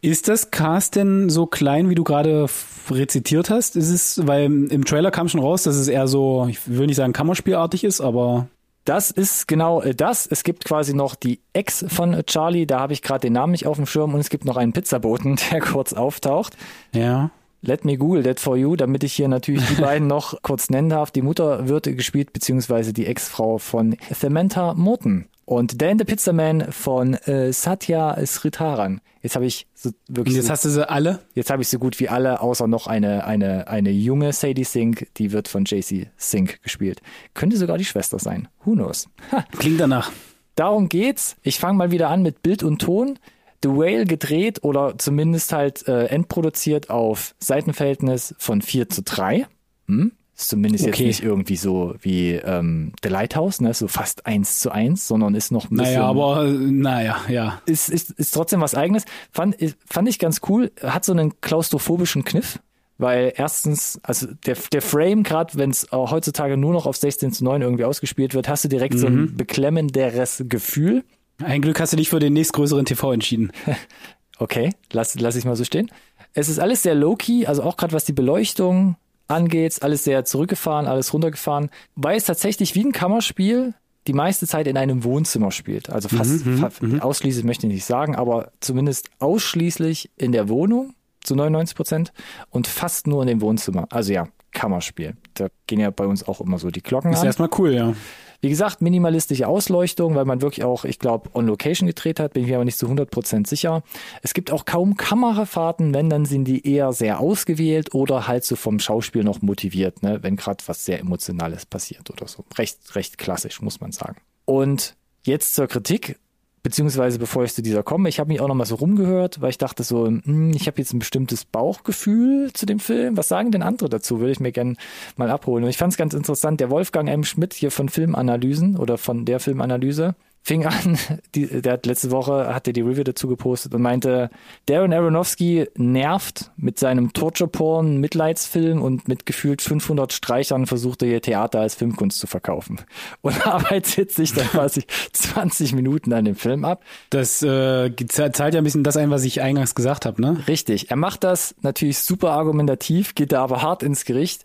[0.00, 2.46] Ist das Cast denn so klein, wie du gerade
[2.90, 3.76] rezitiert hast?
[3.76, 6.96] Ist es, weil im Trailer kam schon raus, dass es eher so, ich will nicht
[6.96, 8.48] sagen Kammerspielartig ist, aber
[8.84, 10.26] das ist genau äh, das.
[10.26, 13.66] Es gibt quasi noch die Ex von Charlie, da habe ich gerade den Namen nicht
[13.66, 16.56] auf dem Schirm und es gibt noch einen Pizzaboten, der kurz auftaucht.
[16.92, 17.30] Ja.
[17.62, 20.90] Let me Google that for you, damit ich hier natürlich die beiden noch kurz nennen
[20.90, 21.10] darf.
[21.10, 25.26] Die Mutter wird gespielt, beziehungsweise die Ex-Frau von Samantha Morton.
[25.44, 29.00] Und Dan the Pizzaman von äh, Satya Sritaran.
[29.22, 30.34] Jetzt habe ich so wirklich.
[30.34, 31.20] Und jetzt so, hast du sie alle?
[31.34, 35.08] Jetzt habe ich so gut wie alle, außer noch eine, eine, eine junge Sadie Sink,
[35.16, 37.00] die wird von JC Sink gespielt.
[37.32, 38.48] Könnte sogar die Schwester sein.
[38.64, 39.08] Who knows?
[39.32, 39.44] Ha.
[39.58, 40.12] Klingt danach.
[40.54, 41.36] Darum geht's.
[41.42, 43.18] Ich fange mal wieder an mit Bild und Ton.
[43.62, 49.46] The Whale gedreht oder zumindest halt äh, endproduziert auf Seitenverhältnis von 4 zu 3.
[49.88, 50.12] Hm?
[50.36, 51.04] Ist zumindest okay.
[51.04, 55.36] jetzt nicht irgendwie so wie ähm, The Lighthouse, ne, so fast eins zu eins, sondern
[55.36, 55.94] ist noch ein bisschen.
[55.94, 57.62] Naja, aber naja, ja.
[57.66, 59.04] Ist, ist, ist trotzdem was eigenes.
[59.30, 59.56] Fand,
[59.88, 60.72] fand ich ganz cool.
[60.82, 62.58] Hat so einen klaustrophobischen Kniff,
[62.98, 67.44] weil erstens, also der, der Frame, gerade wenn es heutzutage nur noch auf 16 zu
[67.44, 68.98] 9 irgendwie ausgespielt wird, hast du direkt mhm.
[68.98, 69.36] so ein mhm.
[69.36, 71.04] beklemmenderes Gefühl.
[71.44, 73.52] Ein Glück hast du dich für den nächstgrößeren TV entschieden.
[74.38, 75.92] okay, lass, lass ich mal so stehen.
[76.32, 78.96] Es ist alles sehr low-key, also auch gerade was die Beleuchtung,
[79.28, 83.74] angeht, alles sehr zurückgefahren, alles runtergefahren, weil es tatsächlich wie ein Kammerspiel
[84.06, 85.88] die meiste Zeit in einem Wohnzimmer spielt.
[85.90, 87.00] Also fast, mhm, fast mhm.
[87.00, 92.12] ausschließlich möchte ich nicht sagen, aber zumindest ausschließlich in der Wohnung zu 99 Prozent
[92.50, 93.86] und fast nur in dem Wohnzimmer.
[93.90, 95.16] Also ja, Kammerspiel.
[95.34, 97.24] Da gehen ja bei uns auch immer so die Glocken Ist an.
[97.24, 97.94] Ist erstmal cool, ja.
[98.44, 102.42] Wie gesagt, minimalistische Ausleuchtung, weil man wirklich auch, ich glaube, on Location gedreht hat, bin
[102.42, 103.82] ich mir aber nicht zu 100% sicher.
[104.20, 108.54] Es gibt auch kaum Kamerafahrten, wenn, dann sind die eher sehr ausgewählt oder halt so
[108.54, 112.44] vom Schauspiel noch motiviert, ne, wenn gerade was sehr Emotionales passiert oder so.
[112.58, 114.18] Recht, recht klassisch, muss man sagen.
[114.44, 116.18] Und jetzt zur Kritik
[116.64, 119.50] beziehungsweise bevor ich zu dieser komme, ich habe mich auch noch mal so rumgehört, weil
[119.50, 123.16] ich dachte so, hm, ich habe jetzt ein bestimmtes Bauchgefühl zu dem Film.
[123.16, 124.18] Was sagen denn andere dazu?
[124.18, 124.74] Würde ich mir gerne
[125.16, 125.62] mal abholen.
[125.62, 127.22] Und ich fand es ganz interessant, der Wolfgang M.
[127.22, 130.98] Schmidt hier von Filmanalysen oder von der Filmanalyse, fing an,
[131.34, 134.30] die, der hat letzte Woche, hatte die Review dazu gepostet und meinte,
[134.66, 141.22] Darren Aronofsky nervt mit seinem Torture-Porn, Mitleidsfilm und mit gefühlt 500 Streichern versucht er ihr
[141.22, 142.80] Theater als Filmkunst zu verkaufen.
[143.22, 146.82] Und arbeitet sich dann quasi 20 Minuten an dem Film ab.
[147.08, 150.36] Das äh, zahlt ja ein bisschen das ein, was ich eingangs gesagt habe, ne?
[150.46, 150.90] Richtig.
[150.90, 154.44] Er macht das natürlich super argumentativ, geht da aber hart ins Gericht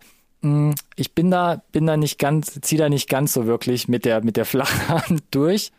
[0.95, 4.23] ich bin da, bin da nicht ganz, ziehe da nicht ganz so wirklich mit der,
[4.23, 5.71] mit der flachen durch.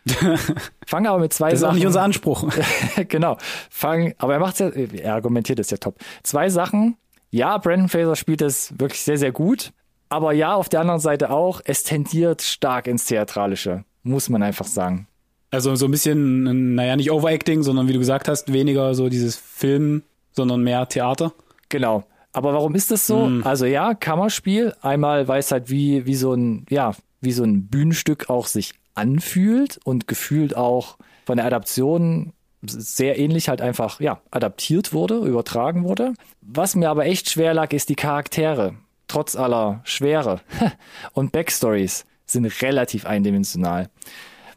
[0.86, 1.60] Fange aber mit zwei das Sachen.
[1.60, 2.48] Das ist auch nicht unser Anspruch.
[3.08, 3.38] genau.
[3.70, 5.96] Fang, aber er macht's ja, er argumentiert es ja top.
[6.22, 6.96] Zwei Sachen.
[7.30, 9.72] Ja, Brandon Fraser spielt es wirklich sehr, sehr gut.
[10.10, 13.84] Aber ja, auf der anderen Seite auch, es tendiert stark ins Theatralische.
[14.02, 15.06] Muss man einfach sagen.
[15.50, 19.36] Also so ein bisschen, naja, nicht Overacting, sondern wie du gesagt hast, weniger so dieses
[19.36, 21.32] Film, sondern mehr Theater.
[21.68, 22.04] Genau.
[22.32, 23.26] Aber warum ist das so?
[23.26, 23.42] Mm.
[23.44, 24.74] Also ja, Kammerspiel.
[24.82, 29.78] Einmal weiß halt, wie, wie so ein, ja, wie so ein Bühnenstück auch sich anfühlt
[29.84, 36.12] und gefühlt auch von der Adaption sehr ähnlich halt einfach, ja, adaptiert wurde, übertragen wurde.
[36.42, 38.74] Was mir aber echt schwer lag, ist die Charaktere.
[39.08, 40.40] Trotz aller Schwere
[41.12, 43.88] und Backstories sind relativ eindimensional.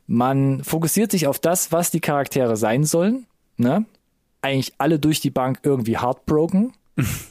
[0.05, 3.25] Man fokussiert sich auf das, was die Charaktere sein sollen,
[3.57, 3.85] ne?
[4.41, 6.73] Eigentlich alle durch die Bank irgendwie heartbroken,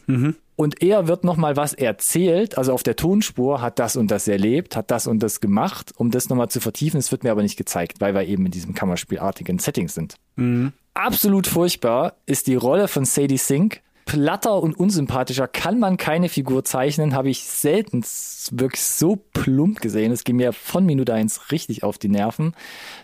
[0.07, 0.37] Mhm.
[0.57, 4.77] Und er wird nochmal was erzählt, also auf der Tonspur hat das und das erlebt,
[4.77, 6.99] hat das und das gemacht, um das nochmal zu vertiefen.
[6.99, 10.17] Es wird mir aber nicht gezeigt, weil wir eben in diesem Kammerspielartigen Setting sind.
[10.37, 10.73] Mhm.
[10.95, 13.81] Absolut furchtbar ist die Rolle von Sadie Sink.
[14.05, 18.03] platter und unsympathischer kann man keine Figur zeichnen, habe ich selten
[18.51, 20.13] wirklich so plump gesehen.
[20.13, 22.55] Es ging mir von Minute eins richtig auf die Nerven.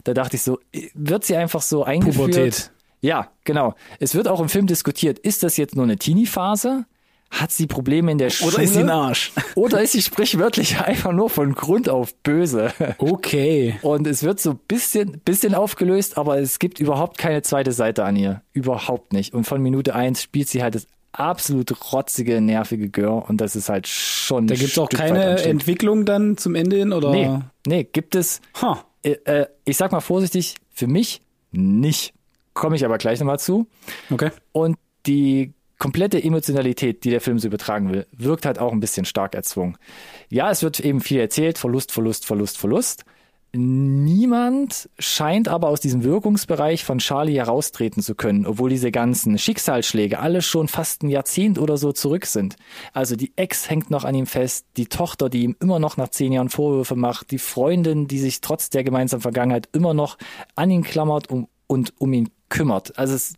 [0.04, 0.58] Da dachte ich so,
[0.94, 2.30] wird sie einfach so eingeführt?
[2.30, 2.70] Pubertät.
[3.00, 3.74] Ja, genau.
[4.00, 6.86] Es wird auch im Film diskutiert, ist das jetzt nur eine Teenie-Phase?
[7.30, 8.54] Hat sie Probleme in der Schule?
[8.54, 9.32] Oder ist sie ein Arsch?
[9.54, 12.72] Oder ist sie sprichwörtlich einfach nur von Grund auf böse?
[12.96, 13.78] Okay.
[13.82, 18.16] Und es wird so bisschen, bisschen aufgelöst, aber es gibt überhaupt keine zweite Seite an
[18.16, 18.42] ihr.
[18.54, 19.34] Überhaupt nicht.
[19.34, 23.68] Und von Minute eins spielt sie halt das absolut rotzige, nervige Gör und das ist
[23.68, 24.46] halt schon.
[24.46, 27.10] Da gibt es auch keine Entwicklung dann zum Ende hin, oder?
[27.10, 28.40] Nee, nee gibt es.
[28.60, 28.76] Huh.
[29.02, 32.14] Äh, äh, ich sag mal vorsichtig, für mich nicht.
[32.58, 33.68] Komme ich aber gleich nochmal zu.
[34.10, 34.30] Okay.
[34.50, 39.04] Und die komplette Emotionalität, die der Film so übertragen will, wirkt halt auch ein bisschen
[39.04, 39.78] stark erzwungen.
[40.28, 43.04] Ja, es wird eben viel erzählt, Verlust, Verlust, Verlust, Verlust.
[43.52, 50.18] Niemand scheint aber aus diesem Wirkungsbereich von Charlie heraustreten zu können, obwohl diese ganzen Schicksalsschläge
[50.18, 52.56] alle schon fast ein Jahrzehnt oder so zurück sind.
[52.92, 56.08] Also die Ex hängt noch an ihm fest, die Tochter, die ihm immer noch nach
[56.08, 60.18] zehn Jahren Vorwürfe macht, die Freundin, die sich trotz der gemeinsamen Vergangenheit immer noch
[60.56, 62.98] an ihn klammert und um ihn kümmert.
[62.98, 63.34] Also es,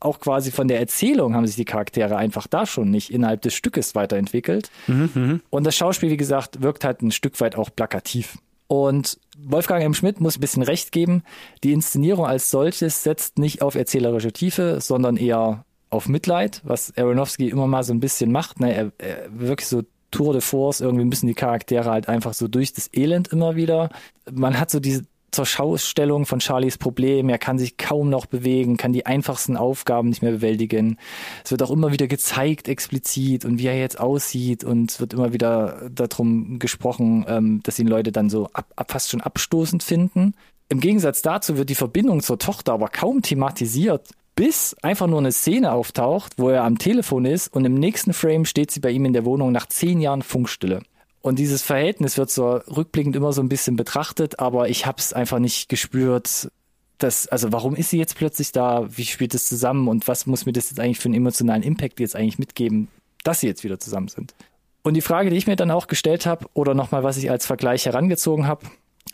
[0.00, 3.54] auch quasi von der Erzählung haben sich die Charaktere einfach da schon nicht innerhalb des
[3.54, 4.70] Stückes weiterentwickelt.
[4.86, 5.40] Mhm, mhm.
[5.50, 8.38] und das Schauspiel, wie gesagt, wirkt halt ein Stück weit auch plakativ.
[8.66, 9.94] Und Wolfgang M.
[9.94, 11.22] Schmidt muss ein bisschen recht geben.
[11.64, 17.48] Die Inszenierung als solches setzt nicht auf erzählerische Tiefe, sondern eher auf Mitleid, was Aronofsky
[17.48, 18.60] immer mal so ein bisschen macht.
[18.60, 18.74] Ne?
[18.74, 22.72] Er, er wirklich so Tour de Force, irgendwie müssen die Charaktere halt einfach so durch
[22.72, 23.90] das Elend immer wieder.
[24.30, 27.28] Man hat so diese, zur Schaustellung von Charlies Problem.
[27.28, 30.98] Er kann sich kaum noch bewegen, kann die einfachsten Aufgaben nicht mehr bewältigen.
[31.44, 35.12] Es wird auch immer wieder gezeigt, explizit und wie er jetzt aussieht und es wird
[35.12, 39.82] immer wieder darum gesprochen, ähm, dass ihn Leute dann so ab, ab, fast schon abstoßend
[39.82, 40.34] finden.
[40.68, 45.32] Im Gegensatz dazu wird die Verbindung zur Tochter aber kaum thematisiert, bis einfach nur eine
[45.32, 49.04] Szene auftaucht, wo er am Telefon ist und im nächsten Frame steht sie bei ihm
[49.04, 50.82] in der Wohnung nach zehn Jahren Funkstille.
[51.28, 55.12] Und dieses Verhältnis wird so rückblickend immer so ein bisschen betrachtet, aber ich habe es
[55.12, 56.50] einfach nicht gespürt.
[56.96, 58.86] Dass, also warum ist sie jetzt plötzlich da?
[58.88, 59.88] Wie spielt es zusammen?
[59.88, 62.88] Und was muss mir das jetzt eigentlich für einen emotionalen Impact jetzt eigentlich mitgeben,
[63.24, 64.34] dass sie jetzt wieder zusammen sind?
[64.82, 67.44] Und die Frage, die ich mir dann auch gestellt habe, oder nochmal, was ich als
[67.44, 68.64] Vergleich herangezogen habe,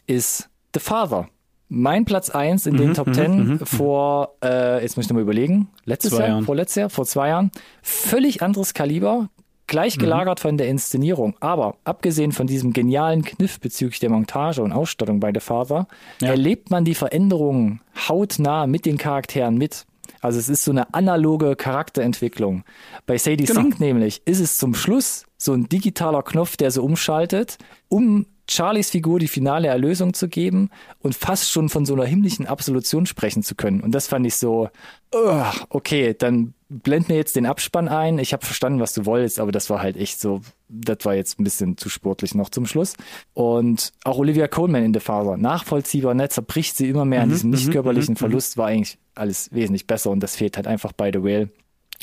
[0.06, 1.28] ist The Father.
[1.68, 5.10] Mein Platz eins in den mhm, Top mhm, Ten mhm, vor, äh, jetzt muss ich
[5.10, 6.44] nochmal überlegen, letztes Jahr, Jahren.
[6.44, 7.50] vorletztes Jahr, vor zwei Jahren.
[7.82, 9.30] Völlig anderes Kaliber,
[9.66, 10.00] gleich mhm.
[10.00, 10.42] gelagert mhm.
[10.42, 11.36] von der Inszenierung.
[11.40, 15.86] Aber abgesehen von diesem genialen Kniff bezüglich der Montage und Ausstattung bei The Father,
[16.20, 16.28] ja.
[16.28, 19.86] erlebt man die Veränderungen hautnah mit den Charakteren mit.
[20.20, 22.64] Also es ist so eine analoge Charakterentwicklung.
[23.06, 23.60] Bei Sadie genau.
[23.60, 28.90] Sink nämlich ist es zum Schluss so ein digitaler Knopf, der so umschaltet, um Charlies
[28.90, 33.42] Figur die finale Erlösung zu geben und fast schon von so einer himmlischen Absolution sprechen
[33.42, 33.80] zu können.
[33.80, 34.68] Und das fand ich so,
[35.14, 38.18] uh, okay, dann blend mir jetzt den Abspann ein.
[38.18, 41.38] Ich habe verstanden, was du wolltest, aber das war halt echt so, das war jetzt
[41.38, 42.94] ein bisschen zu sportlich noch zum Schluss.
[43.32, 47.32] Und auch Olivia Coleman in der Faser, nachvollziehbar, ne, zerbricht sie immer mehr an mhm,
[47.32, 50.66] diesem nicht mhm, körperlichen mhm, Verlust, war eigentlich alles wesentlich besser und das fehlt halt
[50.66, 51.50] einfach bei The Whale.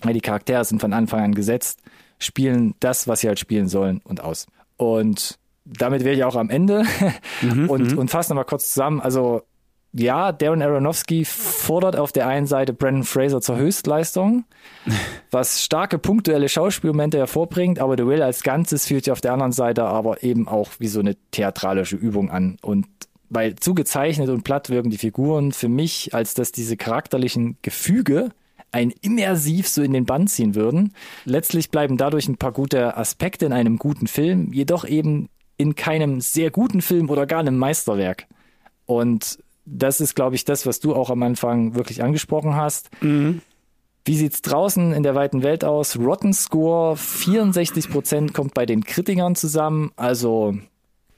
[0.03, 1.79] Weil die Charaktere sind von Anfang an gesetzt,
[2.17, 4.47] spielen das, was sie halt spielen sollen und aus.
[4.77, 6.86] Und damit wäre ich auch am Ende
[7.67, 9.01] und, und fasse nochmal kurz zusammen.
[9.01, 9.43] Also
[9.93, 14.45] ja, Darren Aronofsky fordert auf der einen Seite Brandon Fraser zur Höchstleistung,
[15.32, 19.51] was starke punktuelle Schauspielmomente hervorbringt, aber The Will als Ganzes fühlt sich auf der anderen
[19.51, 22.58] Seite aber eben auch wie so eine theatralische Übung an.
[22.62, 22.88] Und
[23.30, 28.30] weil zu gezeichnet und platt wirken die Figuren für mich, als dass diese charakterlichen Gefüge
[28.73, 30.93] ein immersiv so in den Bann ziehen würden.
[31.25, 36.21] Letztlich bleiben dadurch ein paar gute Aspekte in einem guten Film, jedoch eben in keinem
[36.21, 38.27] sehr guten Film oder gar einem Meisterwerk.
[38.86, 42.89] Und das ist, glaube ich, das, was du auch am Anfang wirklich angesprochen hast.
[43.02, 43.41] Mhm.
[44.04, 45.97] Wie sieht's draußen in der weiten Welt aus?
[45.97, 50.56] Rotten Score 64 Prozent kommt bei den Kritikern zusammen, also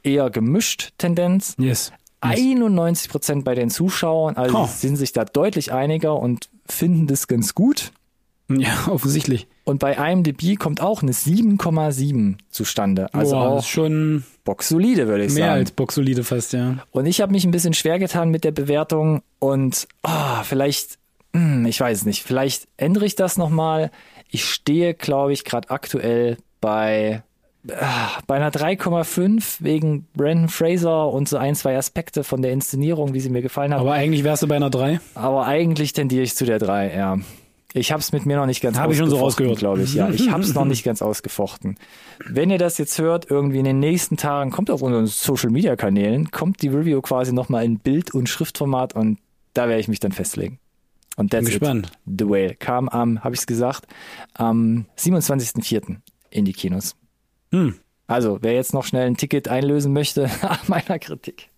[0.03, 1.55] eher gemischt Tendenz.
[1.57, 1.93] Yes.
[2.19, 4.65] 91 Prozent bei den Zuschauern, also oh.
[4.67, 7.91] sind sich da deutlich einiger und finden das ganz gut.
[8.49, 9.47] Ja, offensichtlich.
[9.65, 13.13] Und bei IMDb kommt auch eine 7,7 zustande.
[13.13, 15.51] Also Boah, auch schon boxsolide, würde ich mehr sagen.
[15.51, 16.77] Mehr als boxsolide fast, ja.
[16.91, 20.97] Und ich habe mich ein bisschen schwer getan mit der Bewertung und oh, vielleicht,
[21.33, 23.89] hm, ich weiß nicht, vielleicht ändere ich das nochmal.
[24.29, 27.23] Ich stehe, glaube ich, gerade aktuell bei
[27.69, 33.13] ah, bei einer 3,5 wegen Brandon Fraser und so ein, zwei Aspekte von der Inszenierung,
[33.13, 33.81] wie sie mir gefallen haben.
[33.81, 34.99] Aber eigentlich wärst du bei einer 3?
[35.15, 37.17] Aber eigentlich tendiere ich zu der 3, ja.
[37.75, 39.81] Ich habe es mit mir noch nicht ganz hab ausgefochten, ich schon so rausgehört, glaube
[39.81, 39.95] ich.
[39.95, 41.77] Ja, ich habe es noch nicht ganz ausgefochten.
[42.29, 45.75] Wenn ihr das jetzt hört, irgendwie in den nächsten Tagen, kommt auf unseren Social Media
[45.75, 49.17] Kanälen, kommt die Review quasi nochmal in Bild- und Schriftformat und
[49.53, 50.59] da werde ich mich dann festlegen.
[51.15, 51.87] Und that's Bin gespannt.
[51.87, 52.19] It.
[52.19, 53.85] The Whale kam am, habe ich es gesagt,
[54.33, 55.97] am 27.04.
[56.29, 56.95] in die Kinos.
[57.51, 57.75] Hm.
[58.07, 61.49] Also, wer jetzt noch schnell ein Ticket einlösen möchte, nach meiner Kritik,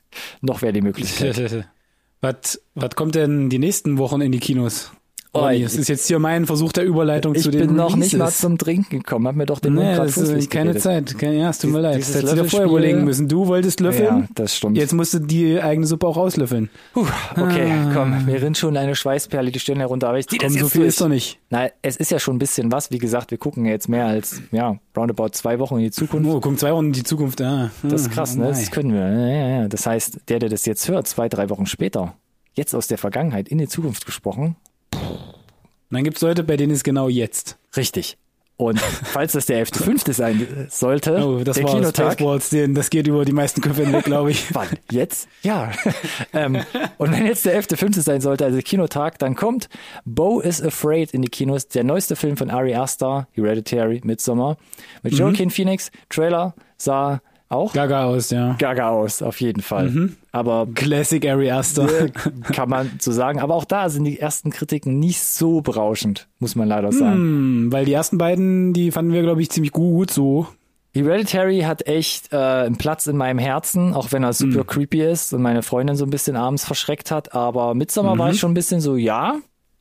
[0.41, 1.67] noch wäre die Möglichkeit.
[2.21, 4.91] Was, was kommt denn die nächsten Wochen in die Kinos?
[5.35, 7.95] Oh, ich- es ist jetzt hier mein Versuch der Überleitung Ich zu den bin noch
[7.95, 8.39] nicht mal Releases.
[8.41, 10.83] zum Trinken gekommen, hab mir doch den Mund Nee, grad das ist fußlich keine geredet.
[10.83, 11.17] Zeit.
[11.17, 11.99] Kein, ja, es tut mir leid.
[11.99, 13.27] Das hättest du dir vorher überlegen müssen.
[13.27, 14.27] Du wolltest Ja, löffeln.
[14.35, 14.77] das stimmt.
[14.77, 16.69] Jetzt musst du die eigene Suppe auch rauslöffeln.
[16.93, 17.91] Puh, okay, Ah.
[17.93, 20.61] komm, mir rinnt schon eine Schweißperle die Stirn herunter, aber ich zieh das Komm, jetzt
[20.63, 20.87] so viel durch.
[20.89, 21.39] ist doch nicht.
[21.49, 22.91] Nein, es ist ja schon ein bisschen was.
[22.91, 26.29] Wie gesagt, wir gucken jetzt mehr als, ja, roundabout zwei Wochen in die Zukunft.
[26.29, 27.41] Oh, guck, zwei Runden in die Zukunft.
[27.41, 28.47] Ah, Das ist krass, ne?
[28.47, 29.01] Das können wir.
[29.01, 29.67] Ja, ja, ja.
[29.67, 32.15] Das heißt, der, der das jetzt hört, zwei, drei Wochen später,
[32.53, 34.55] jetzt aus der Vergangenheit in die Zukunft gesprochen,
[34.95, 37.57] Und dann gibt's Leute, bei denen ist genau jetzt.
[37.77, 38.17] richtig.
[38.57, 40.13] Und falls das der 11.5.
[40.13, 43.83] sein sollte, Oh, das der war Kinotag, Spaceballs, den, das geht über die meisten Köpfe
[43.83, 44.45] hinweg, glaube ich.
[44.55, 44.69] Wann?
[44.89, 45.27] Jetzt?
[45.43, 45.73] Ja.
[46.33, 46.63] ähm,
[46.97, 47.99] und wenn jetzt der 11.5.
[47.99, 49.67] sein sollte, also Kinotag, dann kommt
[50.05, 54.55] Bo is Afraid in die Kinos, der neueste Film von Ari Aster, Hereditary, Midsommar,
[55.03, 55.19] mit Mhm.
[55.19, 55.91] Joaquin Phoenix.
[56.09, 57.19] Trailer sah
[57.55, 58.55] auch Gaga aus, ja.
[58.59, 59.89] gaga aus, auf jeden Fall.
[59.89, 60.15] Mhm.
[60.31, 61.87] Aber Classic Ari Aster.
[62.53, 63.39] kann man so sagen.
[63.39, 67.15] Aber auch da sind die ersten Kritiken nicht so berauschend, muss man leider sagen.
[67.15, 70.47] Hm, weil die ersten beiden, die fanden wir, glaube ich, ziemlich gut so.
[70.93, 74.67] Hereditary hat echt äh, einen Platz in meinem Herzen, auch wenn er super Mhm.
[74.67, 77.33] creepy ist und meine Freundin so ein bisschen abends verschreckt hat.
[77.35, 78.19] Aber Midsommar Mhm.
[78.19, 79.35] war ich schon ein bisschen so, ja,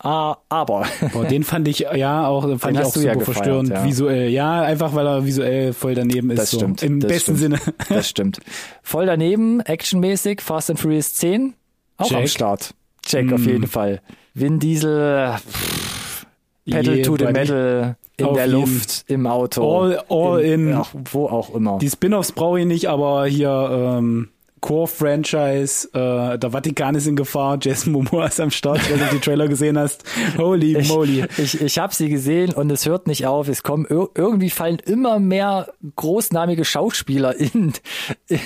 [0.05, 0.87] ah, aber.
[1.13, 3.85] Boah, den fand ich, ja, auch, fand Den ich auch super ja verstörend, ja.
[3.85, 4.29] visuell.
[4.31, 6.39] Ja, einfach weil er visuell voll daneben ist.
[6.39, 6.59] Das so.
[6.59, 7.59] stimmt, Im das besten stimmt.
[7.61, 7.75] Sinne.
[7.89, 8.39] Das stimmt.
[8.83, 11.55] Voll daneben, actionmäßig, Fast and Furious 10,
[11.97, 12.29] auch am Check.
[12.29, 12.75] Start.
[13.05, 13.49] Check, auf Mm.
[13.49, 14.01] jeden Fall.
[14.35, 16.27] Vin Diesel, pff,
[16.67, 17.33] Pedal to the Yeah.
[17.33, 18.47] Metal, in Auf der.
[18.47, 19.83] Luft, im Auto.
[19.83, 20.73] All- all in.
[20.73, 21.79] Ach, wo auch immer.
[21.79, 24.29] Die Spin-offs brauche ich nicht, aber hier ähm,
[24.65, 29.19] Core-Franchise, äh, der Vatikan ist in Gefahr, Jason Momoa ist am Start, wenn du die
[29.21, 30.05] Trailer gesehen hast.
[30.39, 31.25] Holy Ich, moly.
[31.37, 33.49] ich, ich habe sie gesehen und es hört nicht auf.
[33.49, 37.73] Es kommen ir irgendwie fallen immer mehr großnamige Schauspieler in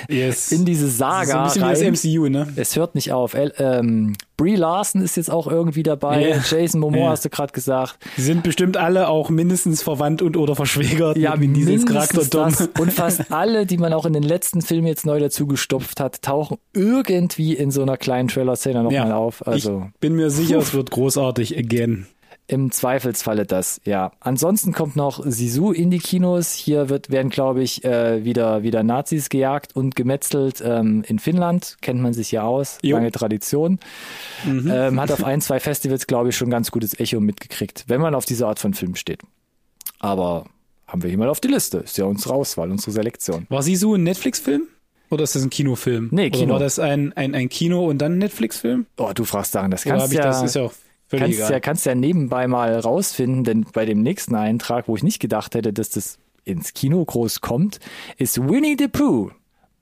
[0.08, 0.52] Yes.
[0.52, 1.76] in diese Das ist so Saga ein bisschen rein.
[1.80, 2.48] wie das MCU, ne?
[2.56, 3.34] Es hört nicht auf.
[3.34, 6.28] El, ähm, Brie Larson ist jetzt auch irgendwie dabei.
[6.28, 6.36] Ja.
[6.48, 7.10] Jason Momoa Ja.
[7.10, 7.98] hast du gerade gesagt.
[8.16, 12.68] Die sind bestimmt alle auch mindestens verwandt und oder verschwägert Diesels mindestens Charakter das.
[12.80, 16.07] Und fast alle, die man auch in den letzten Filmen jetzt neu dazu gestopft hat,
[16.16, 19.46] tauchen irgendwie in so einer kleinen Trailer-Szene nochmal auf.
[19.46, 22.06] Also ich bin mir sicher, es wird großartig again.
[22.50, 24.10] Im Zweifelsfalle das, ja.
[24.20, 26.54] Ansonsten kommt noch Sisu in die Kinos.
[26.54, 31.76] Hier wird, werden, glaube ich, äh, wieder, wieder Nazis gejagt und gemetzelt ähm, in Finnland.
[31.82, 32.78] Kennt man sich ja aus.
[32.80, 32.96] Jo.
[32.96, 33.78] Lange Tradition.
[34.46, 34.70] Mhm.
[34.72, 38.14] Ähm, hat auf ein, zwei Festivals, glaube ich, schon ganz gutes Echo mitgekriegt, wenn man
[38.14, 39.20] auf diese Art von Film steht.
[39.98, 40.46] Aber
[40.86, 41.78] haben wir hier mal auf die Liste.
[41.78, 43.46] Ist ja unsere Auswahl, unsere Selektion.
[43.50, 44.68] War Sisu ein Netflix-Film?
[45.10, 46.08] Oder ist das ein Kinofilm?
[46.10, 46.44] Nee, Kino.
[46.44, 48.86] Oder war das ein, ein, ein Kino und dann ein Netflix-Film?
[48.98, 50.42] Oh, du fragst Sachen, das kannst ich ja, das?
[50.42, 50.72] Ist ja auch
[51.06, 51.52] völlig kannst egal.
[51.52, 55.54] ja, kannst ja nebenbei mal rausfinden, denn bei dem nächsten Eintrag, wo ich nicht gedacht
[55.54, 57.80] hätte, dass das ins Kino groß kommt,
[58.16, 59.30] ist Winnie the Pooh.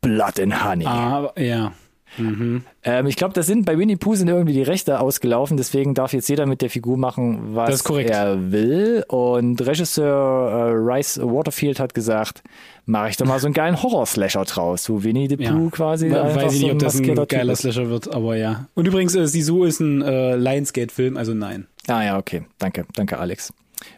[0.01, 0.87] Blood and Honey.
[0.87, 1.73] Ah, ja.
[2.19, 6.13] Ähm, ich glaube, das sind bei Winnie Pooh sind irgendwie die Rechte ausgelaufen, deswegen darf
[6.13, 9.05] jetzt jeder mit der Figur machen, was er will.
[9.09, 12.43] Und Regisseur äh, Rice Waterfield hat gesagt,
[12.87, 15.53] mache ich doch mal so einen geilen Horror-Slasher draus, wo Winnie the Ja.
[15.53, 17.59] Pooh quasi We- einfach Weiß ich so nicht, ob das ein geiler ist.
[17.61, 18.69] Slasher wird, aber ja.
[18.75, 21.67] Und übrigens, äh, Sisu ist ein äh, Lionsgate-Film, also nein.
[21.89, 22.45] Ah ja, okay.
[22.59, 23.53] Danke, danke Alex.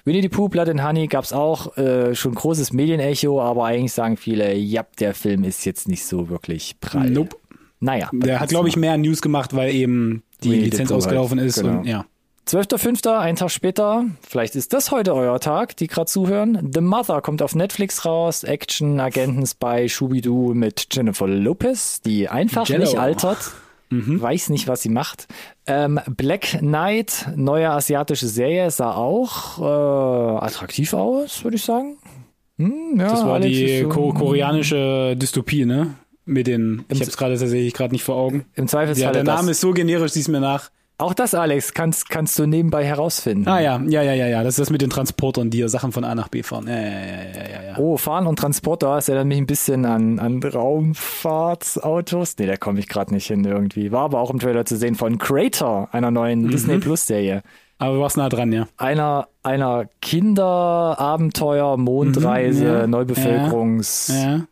[0.05, 4.16] Winnie the Pooh, Blood and Honey gab's auch äh, schon großes Medienecho, aber eigentlich sagen
[4.16, 7.11] viele, ja, der Film ist jetzt nicht so wirklich prall.
[7.11, 7.37] Nope.
[7.81, 8.11] Naja.
[8.12, 11.61] Der hat, glaube ich, mehr News gemacht, weil eben die Winnie Lizenz halt, ausgelaufen ist.
[11.61, 11.79] genau.
[11.79, 12.05] Und, ja.
[12.49, 16.71] 12.05., ein Tag später, vielleicht ist das heute euer Tag, die gerade zuhören.
[16.73, 22.67] The Mother kommt auf Netflix raus, Action, Agenten Spy, Schubidu mit Jennifer Lopez, die einfach
[22.67, 22.85] Jello.
[22.85, 23.39] nicht altert.
[23.91, 25.29] Weiß nicht, was sie macht.
[25.67, 31.97] Ähm, Black Knight, neue asiatische Serie, sah auch äh, attraktiv aus, würde ich sagen.
[32.59, 35.95] Hm, ja, Das war Alex die so- ko koreanische Dystopie, ne?
[36.27, 38.45] Mit den, ich habe es gerade tatsächlich gerade nicht vor Augen.
[38.55, 39.37] Im Ja, Zweifelsfall der das.
[39.37, 40.71] Name ist so generisch, sieh's mir nach.
[41.01, 43.47] Auch das, Alex, kannst, kannst du nebenbei herausfinden.
[43.47, 44.43] Ah ja, ja, ja, ja, ja.
[44.43, 46.67] Das ist das mit den Transportern, die ja Sachen von A nach B fahren.
[46.67, 47.79] Ja, ja, ja, ja, ja.
[47.79, 52.35] Oh, Fahren und Transporter, das erinnert mich ein bisschen an, an Raumfahrtsautos.
[52.39, 53.93] Nee, da komme ich gerade nicht hin irgendwie.
[53.93, 56.51] War aber auch im Trailer zu sehen von Crater, einer neuen Mhm.
[56.51, 57.43] Disney Plus Serie.
[57.79, 58.67] Aber du warst nah dran, ja.
[58.77, 64.49] Einer, einer Kinderabenteuer, Mondreise, Mhm, ja, Neubevölkerungsserie.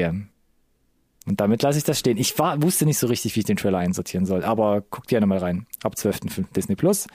[0.00, 0.12] Ja.
[1.26, 2.16] Und damit lasse ich das stehen.
[2.18, 5.26] Ich war, wusste nicht so richtig, wie ich den Trailer einsortieren soll, aber guckt gerne
[5.26, 5.66] mal rein.
[5.82, 6.44] Ab 12.05.
[6.54, 7.06] Disney Plus.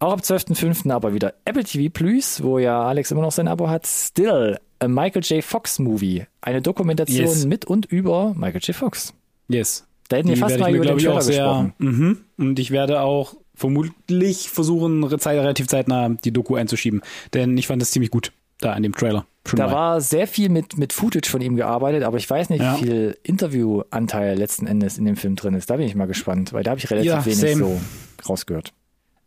[0.00, 0.90] Auch ab 12.05.
[0.90, 3.86] aber wieder Apple TV Plus, wo ja Alex immer noch sein Abo hat.
[3.86, 5.44] Still, a Michael J.
[5.44, 6.24] Fox Movie.
[6.40, 7.44] Eine Dokumentation Yes.
[7.46, 8.74] mit und über Michael J.
[8.74, 9.12] Fox.
[9.48, 9.86] Yes.
[10.08, 11.44] Da hätten wir fast mal über den Trailer auch sehr.
[11.44, 11.74] gesprochen.
[11.78, 12.18] Mhm.
[12.38, 17.02] Und ich werde auch vermutlich versuchen, relativ zeitnah die Doku einzuschieben.
[17.34, 19.26] Denn ich fand das ziemlich gut da in dem Trailer.
[19.46, 19.72] Schon Da mal.
[19.72, 22.76] war sehr viel mit, mit Footage von ihm gearbeitet, aber ich weiß nicht, Ja.
[22.76, 25.70] wie viel Interviewanteil letzten Endes in dem Film drin ist.
[25.70, 27.56] Da bin ich mal gespannt, weil da habe ich relativ Ja, wenig same.
[27.56, 27.80] so
[28.28, 28.72] rausgehört.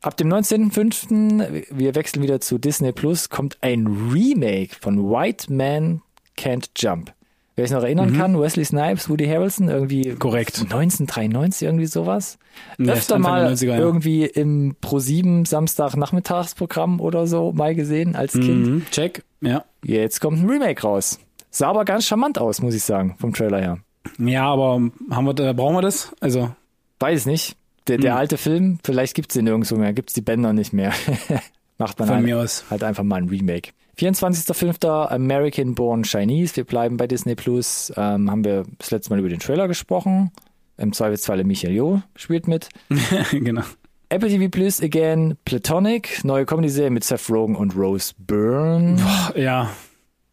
[0.02, 6.02] Ab dem 19.05., wir wechseln wieder zu Disney Plus, kommt ein Remake von White Man
[6.38, 7.14] Can't Jump.
[7.56, 10.20] Wer sich noch erinnern kann, Wesley Snipes, Woody Harrelson, irgendwie Mhm.
[10.20, 10.58] Korrekt.
[10.62, 12.40] 1993, irgendwie sowas.
[12.80, 13.78] Ja, Öfter mal der 90er, ja.
[13.78, 18.68] irgendwie im Pro7 Samstagnachmittagsprogramm oder so mal gesehen als Kind.
[18.68, 18.86] Mhm.
[18.92, 19.24] Check.
[19.42, 19.66] Ja.
[19.84, 21.20] Jetzt kommt ein Remake raus.
[21.52, 23.78] Sah aber ganz charmant aus, muss ich sagen, vom Trailer her.
[24.18, 24.82] Ja, aber
[25.12, 26.12] haben wir, da brauchen wir das?
[26.20, 26.52] Also,
[27.00, 27.56] Weiß nicht.
[27.88, 30.94] Der, der alte Film, vielleicht gibt's den nirgendwo mehr, gibt's die Bänder nicht mehr.
[31.78, 32.64] Macht man von halt, mir aus.
[32.70, 33.72] halt einfach mal ein Remake.
[33.98, 35.08] 24.05.
[35.10, 36.56] American Born Chinese.
[36.56, 37.94] Wir bleiben bei Disney Plus.
[37.96, 40.32] Ähm, haben wir das letzte Mal über den Trailer gesprochen.
[40.78, 42.70] Im Zweifelsfalle Michael Jo spielt mit.
[43.32, 43.64] genau.
[44.10, 48.98] Apple TV Plus again, Platonic, neue Comedy-Serie mit Seth Rogen und Rose Byrne.
[49.36, 49.72] Ja.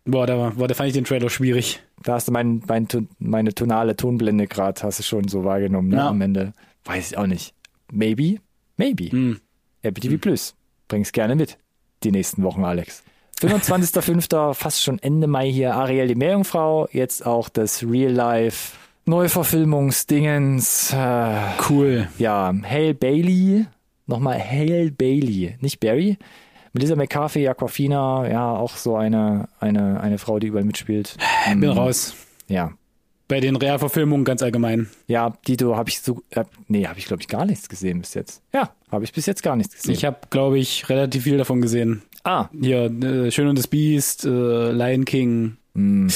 [0.05, 1.81] Boah, da, boah, da fand ich den Trailer schwierig.
[2.03, 2.89] Da hast du mein, mein,
[3.19, 5.97] meine tonale Tonblende gerade, hast du schon so wahrgenommen, ne?
[5.97, 6.09] Ja.
[6.09, 6.53] Am Ende.
[6.85, 7.55] Weiß ich auch nicht.
[7.93, 8.37] Maybe,
[8.77, 9.11] maybe.
[9.11, 9.41] Hm.
[9.83, 10.55] Apple TV Plus.
[10.89, 11.59] Bring's gerne mit.
[12.03, 13.03] Die nächsten Wochen, Alex.
[13.41, 14.55] 25.05.
[14.55, 15.75] fast schon Ende Mai hier.
[15.75, 16.89] Ariel die Meerjungfrau.
[16.93, 18.77] Jetzt auch das Real Life
[19.07, 20.93] Neuverfilmungsdingens.
[20.93, 21.37] Äh,
[21.69, 22.09] Cool.
[22.19, 23.67] ja, Hale Bailey.
[24.07, 25.57] Nochmal Hale Bailey.
[25.61, 26.19] Nicht Barry.
[26.73, 28.29] Melissa McCarthy, Aquafina.
[28.29, 31.17] Ja, auch so eine, eine, eine Frau, die überall mitspielt.
[31.49, 32.15] Bin raus.
[32.49, 32.73] Ja.
[33.27, 34.91] Bei den Realverfilmungen ganz allgemein.
[35.07, 38.15] Ja, Dito habe ich so, äh, nee, habe ich glaube ich gar nichts gesehen bis
[38.15, 38.43] jetzt.
[38.53, 39.93] Ja, habe ich bis jetzt gar nichts gesehen.
[39.93, 42.03] Ich habe, glaube ich, relativ viel davon gesehen.
[42.25, 45.57] Ah, Hier, äh, Schön und das Biest, äh, Lion King.
[45.75, 46.09] mhm.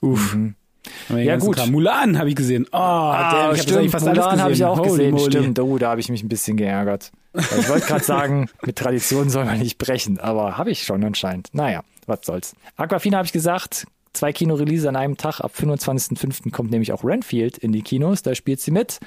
[0.00, 0.32] Uff.
[0.32, 1.56] Den Ja, gut.
[1.56, 1.70] Kram.
[1.70, 2.66] Mulan habe ich gesehen.
[2.72, 5.10] Oh, ah habe eigentlich fast alles Mulan habe ich auch Holy gesehen.
[5.12, 5.30] moly.
[5.32, 7.12] Stimmt, oh, da habe ich mich ein bisschen geärgert.
[7.32, 11.04] Weil Ich wollte gerade sagen, mit Tradition soll man nicht brechen, aber habe ich schon
[11.04, 11.48] anscheinend.
[11.52, 12.54] Naja, was soll's.
[12.76, 15.40] Aquafina habe ich gesagt, zwei Kino-Release an einem Tag.
[15.40, 16.50] Ab 25.05.
[16.52, 18.22] kommt nämlich auch Renfield in die Kinos.
[18.22, 18.98] Da spielt sie mit.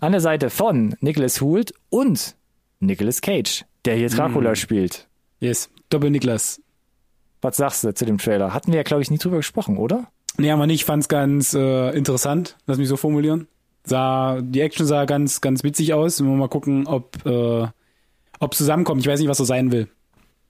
[0.00, 2.36] An der Seite von Nicholas Hoult und
[2.80, 4.56] Nicolas Cage, der hier Dracula Mm.
[4.56, 5.08] spielt.
[5.40, 6.60] Yes, Doppel Niklas.
[7.40, 8.52] Was sagst du zu dem Trailer?
[8.52, 10.08] Hatten wir ja, glaube ich, nie drüber gesprochen, oder?
[10.36, 13.46] Nee, aber nicht, fand's ganz äh, interessant, lass mich so formulieren.
[13.84, 16.20] Sah, die Action sah ganz, ganz witzig aus.
[16.22, 17.66] Wir mal gucken, ob, äh,
[18.40, 19.02] ob zusammenkommt.
[19.02, 19.88] Ich weiß nicht, was so sein will.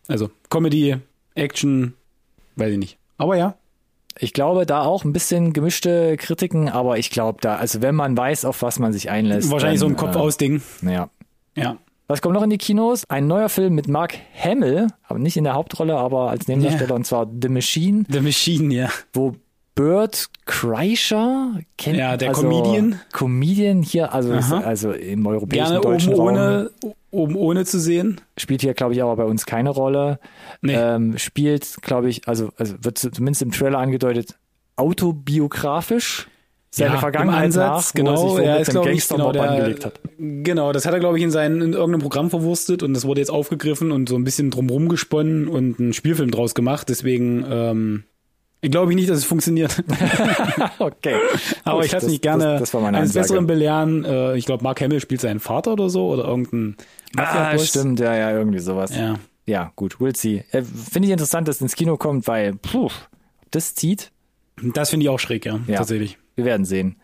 [0.06, 0.96] Also, Comedy,
[1.34, 1.94] Action,
[2.56, 2.98] weiß ich nicht.
[3.18, 3.56] Aber ja,
[4.20, 8.16] Ich glaube, da auch ein bisschen gemischte Kritiken, aber ich glaube da, also wenn man
[8.16, 9.50] weiß, auf was man sich einlässt.
[9.50, 10.62] wahrscheinlich so dann, ein Kopf-aus-Ding.
[10.84, 11.10] Äh, ja.
[11.56, 11.76] Ja.
[12.06, 13.04] Was kommt noch in die Kinos?
[13.08, 16.96] Ein neuer Film mit Mark Hamill, aber nicht in der Hauptrolle, aber als Nebendarsteller, Ja.
[16.96, 18.90] und zwar The Machine, The Machine, ja.
[19.14, 19.36] wo
[19.74, 23.00] Bert Kreischer kennt Ja, der also, Comedian.
[23.12, 24.58] Comedian hier, also, Aha.
[24.60, 26.70] also im europäischen Gerne deutschen oben Raum, ohne,
[27.10, 28.20] oben ohne zu sehen.
[28.36, 30.20] spielt hier, glaube ich, aber bei uns keine Rolle.
[30.60, 30.74] Nee.
[30.76, 34.36] Ähm, spielt, glaube ich, also, also wird zumindest im Trailer angedeutet,
[34.76, 36.28] autobiografisch
[36.76, 38.30] seine Ja, Vergangenheit im Ansatz, nach, wo er sich genau.
[38.34, 40.00] wohl Er ist, glaube ich, genau, der, angelegt hat.
[40.18, 43.20] genau, das hat er, glaube ich, in, seinen, in irgendeinem Programm verwurstet und das wurde
[43.20, 46.88] jetzt aufgegriffen und so ein bisschen drumrum gesponnen und einen Spielfilm draus gemacht.
[46.88, 48.04] Deswegen ähm,
[48.62, 49.84] glaube ich nicht, dass es funktioniert.
[50.78, 51.14] okay.
[51.64, 53.12] Aber Gut, ich lasse mich gerne Das, das eines.
[53.12, 54.04] Besseren belehren.
[54.04, 56.76] Äh, ich glaube, Mark Hamill spielt seinen Vater oder so oder irgendein
[57.16, 58.90] Ah, stimmt, ja, ja, irgendwie sowas.
[58.96, 59.14] Ja,
[59.46, 59.72] Ja.
[59.76, 60.44] gut, we'll see.
[60.50, 62.88] Äh, Finde ich interessant, dass es ins Kino kommt, weil, puh,
[63.52, 64.10] das zieht,
[64.74, 65.76] Das finde ich auch schräg, ja, Ja.
[65.76, 66.18] tatsächlich.
[66.34, 66.96] Wir werden sehen.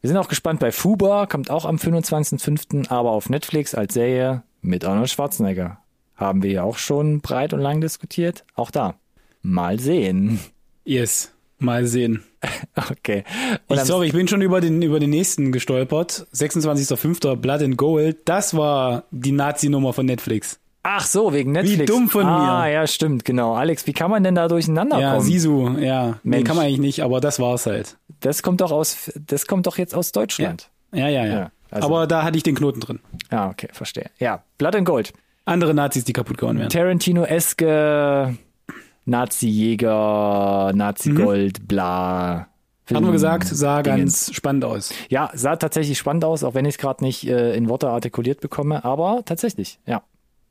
[0.00, 4.42] Wir sind auch gespannt bei Fuba, kommt auch am 25.05., aber auf Netflix als Serie
[4.60, 5.78] mit Arnold Schwarzenegger.
[6.16, 8.44] Haben wir ja auch schon breit und lang diskutiert.
[8.54, 8.94] Auch da.
[9.42, 10.40] Mal sehen.
[10.84, 11.32] Yes.
[11.58, 12.22] Mal sehen.
[12.90, 13.22] Okay.
[13.68, 16.26] Ich, sorry, ich bin schon über den, über den nächsten gestolpert.
[16.34, 17.36] 26.05.
[17.36, 18.18] Blood and Gold.
[18.24, 20.58] Das war die Nazi-Nummer von Netflix.
[20.82, 21.84] Ach so, wegen Netflix.
[21.84, 22.72] dumm von ah, mir.
[22.72, 23.54] ja, stimmt, genau.
[23.54, 25.24] Alex, wie kann man denn da durcheinander Ja, kommen?
[25.24, 26.18] Sisu, ja.
[26.24, 26.44] Nee, Mensch.
[26.48, 27.96] kann man eigentlich nicht, aber das war's halt.
[28.22, 30.70] Das kommt doch aus, das kommt doch jetzt aus Deutschland.
[30.92, 31.32] Ja, ja, ja.
[31.34, 33.00] Ja, also- aber da hatte ich den Knoten drin.
[33.30, 34.10] Ja, okay, verstehe.
[34.18, 35.12] Ja, Blood and Gold.
[35.44, 36.70] Andere Nazis, die kaputt gehauen werden.
[36.70, 38.36] Tarantino-eske
[39.04, 42.46] Nazi-Jäger, Nazi-Gold, bla.
[42.88, 42.94] Mhm.
[42.96, 44.26] Hatten wir gesagt, sah Dingens.
[44.26, 44.92] ganz spannend aus.
[45.08, 48.40] Ja, sah tatsächlich spannend aus, auch wenn ich es gerade nicht äh, in Worte artikuliert
[48.40, 50.02] bekomme, aber tatsächlich, ja.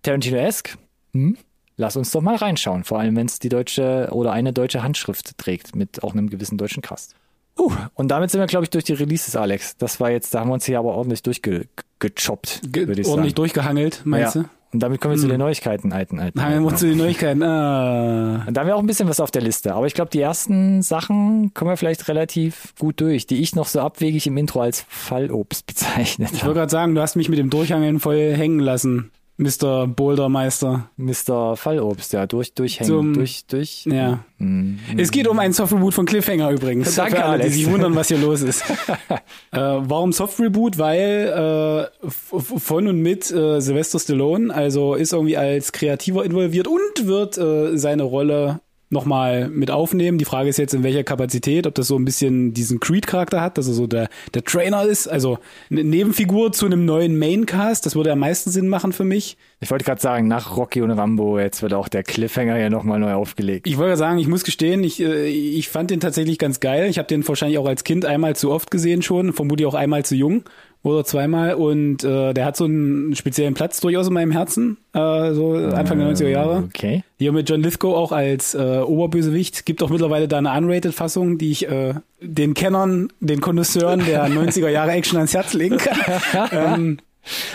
[0.01, 0.77] Tarantino-esque,
[1.13, 1.37] hm?
[1.77, 5.37] Lass uns doch mal reinschauen, vor allem wenn es die deutsche oder eine deutsche Handschrift
[5.37, 7.15] trägt, mit auch einem gewissen deutschen Cast.
[7.61, 9.77] Uh, und damit sind wir, glaube ich, durch die Releases, Alex.
[9.77, 13.31] Das war jetzt, da haben wir uns hier aber ordentlich durchgechoppt, Ge würde ich ordentlich
[13.31, 13.35] sagen.
[13.35, 14.43] durchgehangelt, meinst ja.
[14.43, 14.49] du?
[14.73, 16.41] Und damit kommen wir zu den Neuigkeiten, alten, alten.
[16.41, 17.43] Haben wir zu den Neuigkeiten.
[17.43, 18.45] Ah.
[18.47, 19.73] Und da haben wir auch ein bisschen was auf der Liste.
[19.75, 23.67] Aber ich glaube, die ersten Sachen kommen wir vielleicht relativ gut durch, die ich noch
[23.67, 27.37] so abwegig im Intro als Fallobst bezeichnet Ich wollte gerade sagen, du hast mich mit
[27.37, 29.87] dem Durchhangeln voll hängen lassen, Mr.
[29.87, 30.89] Bouldermeister.
[30.97, 31.55] Mr.
[31.57, 33.85] Fallobst, ja, durch, durchhängen, Zum- durch, durch.
[33.85, 34.19] Ja.
[34.37, 34.77] Mhm.
[34.97, 36.93] Es geht um ein Soft-Reboot von Cliffhanger übrigens.
[36.95, 37.55] Danke, Für alle, die Alex.
[37.55, 38.63] sich wundern, was hier los ist.
[39.09, 39.17] äh,
[39.59, 40.77] warum Soft-Reboot?
[40.77, 47.07] Weil äh, von und mit äh, Sylvester Stallone, also ist irgendwie als Kreativer involviert und
[47.07, 48.59] wird äh, seine Rolle
[48.91, 50.17] nochmal mit aufnehmen.
[50.17, 53.57] Die Frage ist jetzt, in welcher Kapazität, ob das so ein bisschen diesen Creed-Charakter hat,
[53.57, 55.39] dass er so der, der Trainer ist, also
[55.69, 59.37] eine Nebenfigur zu einem neuen Maincast, das würde am meisten Sinn machen für mich.
[59.59, 62.99] Ich wollte gerade sagen, nach Rocky und Rambo, jetzt wird auch der Cliffhanger ja nochmal
[62.99, 63.67] neu aufgelegt.
[63.67, 66.89] Ich wollte sagen, ich muss gestehen, ich, äh, ich fand den tatsächlich ganz geil.
[66.89, 70.03] Ich habe den wahrscheinlich auch als Kind einmal zu oft gesehen schon, vermutlich auch einmal
[70.03, 70.43] zu jung
[70.83, 71.53] oder zweimal.
[71.55, 75.99] Und äh, der hat so einen speziellen Platz durchaus in meinem Herzen, äh, so Anfang
[75.99, 76.63] der 90er Jahre.
[76.67, 77.03] Okay.
[77.17, 79.65] Hier mit John Lithgow auch als äh, Oberbösewicht.
[79.65, 84.69] Gibt auch mittlerweile da eine Unrated-Fassung, die ich äh, den Kennern, den Konnoisseuren der 90er
[84.69, 86.49] Jahre Action ans Herz legen kann.
[86.51, 86.97] ähm,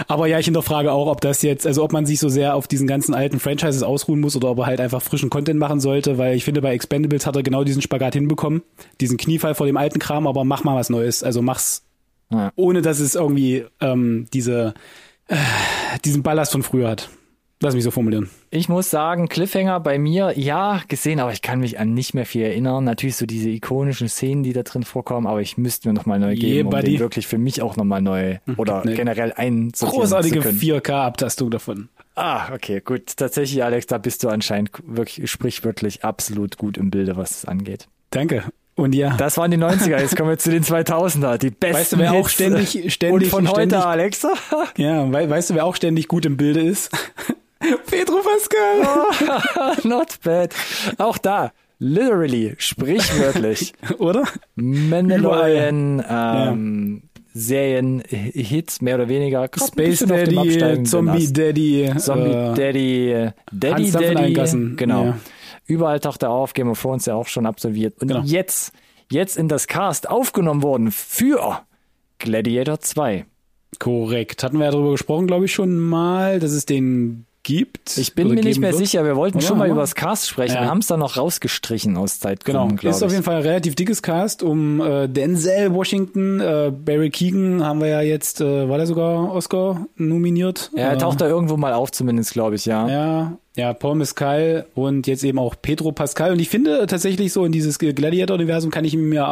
[0.06, 2.68] aber ja, ich hinterfrage auch, ob das jetzt, also ob man sich so sehr auf
[2.68, 6.18] diesen ganzen alten Franchises ausruhen muss oder ob er halt einfach frischen Content machen sollte,
[6.18, 8.62] weil ich finde, bei Expendables hat er genau diesen Spagat hinbekommen.
[9.00, 11.22] Diesen Kniefall vor dem alten Kram, aber mach mal was Neues.
[11.22, 11.82] Also mach's,
[12.30, 12.52] Ja.
[12.56, 14.74] ohne dass es irgendwie ähm, diese,
[15.28, 15.36] äh,
[16.04, 17.08] diesen Ballast von früher hat.
[17.62, 18.28] Lass mich so formulieren.
[18.50, 22.26] Ich muss sagen, Cliffhanger bei mir, ja, gesehen, aber ich kann mich an nicht mehr
[22.26, 22.84] viel erinnern.
[22.84, 26.34] Natürlich so diese ikonischen Szenen, die da drin vorkommen, aber ich müsste mir nochmal neu
[26.34, 28.92] geben, Yeah, um den wirklich für mich auch nochmal neu oder Ne.
[28.94, 30.58] generell einsortieren Großartige zu können.
[30.58, 31.88] 4K-Abtastung davon.
[32.14, 33.16] Ah, okay, gut.
[33.16, 37.88] Tatsächlich, Alex, da bist du anscheinend wirklich sprichwörtlich absolut gut im Bilde, was es angeht.
[38.10, 38.44] Danke.
[38.76, 39.16] Und ja.
[39.16, 42.12] Das waren die 90er, jetzt kommen wir zu den 2000er, die besten Weißt du, wer
[42.12, 42.32] auch Hits.
[42.34, 44.26] ständig- ständig- Und von ständig- heute, Alex?
[44.76, 46.90] Ja, we weißt du, wer auch ständig gut im Bilde ist?
[47.90, 49.76] Pedro Pascal.
[49.84, 50.54] Not bad.
[50.98, 53.72] Auch da, literally, sprichwörtlich.
[53.98, 54.24] Oder?
[54.56, 57.02] Mandalorian, ähm,
[57.32, 59.48] Serien, Hits, mehr oder weniger.
[59.48, 61.32] Grad Space Daddy, absteigenden Zombie.
[61.32, 61.92] Daddy.
[61.98, 64.16] Zombie äh, Daddy, äh, Daddy in Daddy.
[64.16, 65.04] allen Gassen, Genau.
[65.06, 65.18] ja.
[65.66, 68.00] Überall taucht er auf, Game of Thrones ja auch schon absolviert.
[68.00, 68.22] Und Genau.
[68.24, 68.72] jetzt,
[69.10, 71.60] jetzt in das Cast aufgenommen worden für
[72.18, 73.26] Gladiator 2.
[73.78, 74.42] Korrekt.
[74.42, 77.96] Hatten wir ja darüber gesprochen, glaube ich, schon mal, dass es den gibt.
[77.98, 78.78] Ich bin mir nicht mehr wird.
[78.78, 79.46] sicher, wir wollten Oder?
[79.46, 79.72] schon mal wir?
[79.72, 80.62] über das Cast sprechen, Ja.
[80.62, 83.42] wir haben es dann noch rausgestrichen aus Genau, Zeitgründen, glaube ist auf jeden Fall ein
[83.42, 88.68] relativ dickes Cast um äh, Denzel Washington, äh, Barry Keegan haben wir ja jetzt, äh,
[88.68, 90.72] war der sogar Oscar nominiert?
[90.74, 92.88] Ja, er taucht da irgendwo mal auf, zumindest, glaube ich, ja.
[92.88, 96.32] Ja, ja, Paul Mescal und jetzt eben auch Pedro Pascal.
[96.32, 99.22] Und ich finde tatsächlich so in dieses Gladiator-Universum kann ich mir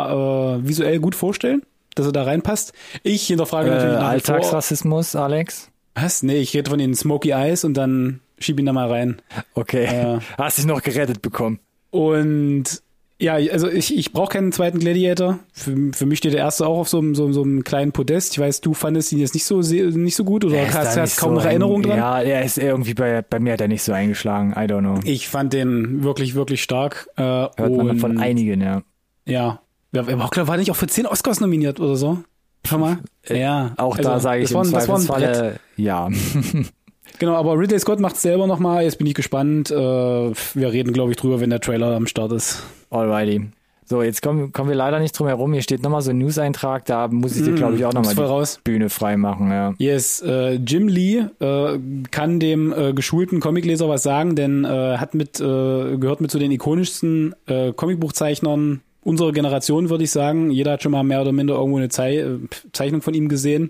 [0.63, 1.63] äh, visuell gut vorstellen,
[1.95, 2.73] dass er da reinpasst.
[3.03, 4.09] Ich hinterfrage Äh, natürlich nach.
[4.09, 5.71] Alltagsrassismus, Alex.
[5.95, 6.23] Was?
[6.23, 9.21] Nee, ich rede von den Smoky Eyes und dann schieb ihn da mal rein.
[9.55, 9.85] Okay.
[9.85, 10.19] Äh.
[10.39, 11.61] Hast dich noch gerettet bekommen.
[11.91, 12.83] Und
[13.21, 15.39] ja, also ich, ich brauche keinen zweiten Gladiator.
[15.53, 18.33] Für, für mich steht der erste auch auf so einem, so, so einem kleinen Podest.
[18.33, 20.97] Ich weiß, du fandest ihn jetzt nicht so nicht so gut oder Er ist hast,
[20.97, 21.97] hast kaum so noch Erinnerung dran?
[21.97, 24.53] Ja, er ist irgendwie bei, bei mir hat er nicht so eingeschlagen.
[24.53, 25.01] I don't know.
[25.05, 27.09] Ich fand den wirklich, wirklich stark.
[27.17, 28.83] Äh, Hört man von einigen, ja.
[29.27, 29.61] Ja.
[29.93, 30.07] Ja,
[30.49, 32.19] war nicht auch für 10 Oscars nominiert oder so?
[32.67, 32.99] Schau mal.
[33.29, 33.69] ja.
[33.69, 35.61] Äh, Auch Also, da sage ich das war, im das war ein Brett.
[35.77, 36.09] Ja.
[37.19, 38.85] Genau, aber Ridley Scott macht selber nochmal.
[38.85, 39.71] Jetzt bin ich gespannt.
[39.71, 42.63] Äh, wir reden, glaube ich, drüber, wenn der Trailer am Start ist.
[42.91, 43.49] Alrighty.
[43.87, 45.53] So, jetzt kommen, kommen wir leider nicht drum herum.
[45.53, 48.15] Hier steht nochmal so ein News-Eintrag, da muss ich dir, Mm, glaube ich, auch nochmal
[48.15, 48.59] die raus.
[48.65, 49.75] Bühne frei machen, ja.
[49.77, 51.79] Yes, äh, Jim Lee äh,
[52.11, 56.39] kann dem äh, geschulten Comicleser was sagen, denn äh, hat mit äh, gehört mit zu
[56.39, 60.51] den ikonischsten äh, Comicbuchzeichnern unserer Generation, würde ich sagen.
[60.51, 62.25] Jeder hat schon mal mehr oder minder irgendwo eine Zei
[62.73, 63.69] Zeichnung von ihm gesehen.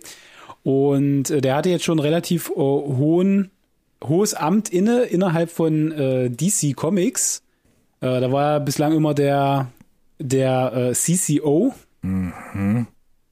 [0.64, 3.50] Und äh, der hatte jetzt schon relativ äh, hohen
[4.02, 7.42] hohes Amt inne innerhalb von äh, DC Comics.
[8.00, 9.68] Äh, da war er bislang immer der
[10.18, 11.74] der äh, CCO,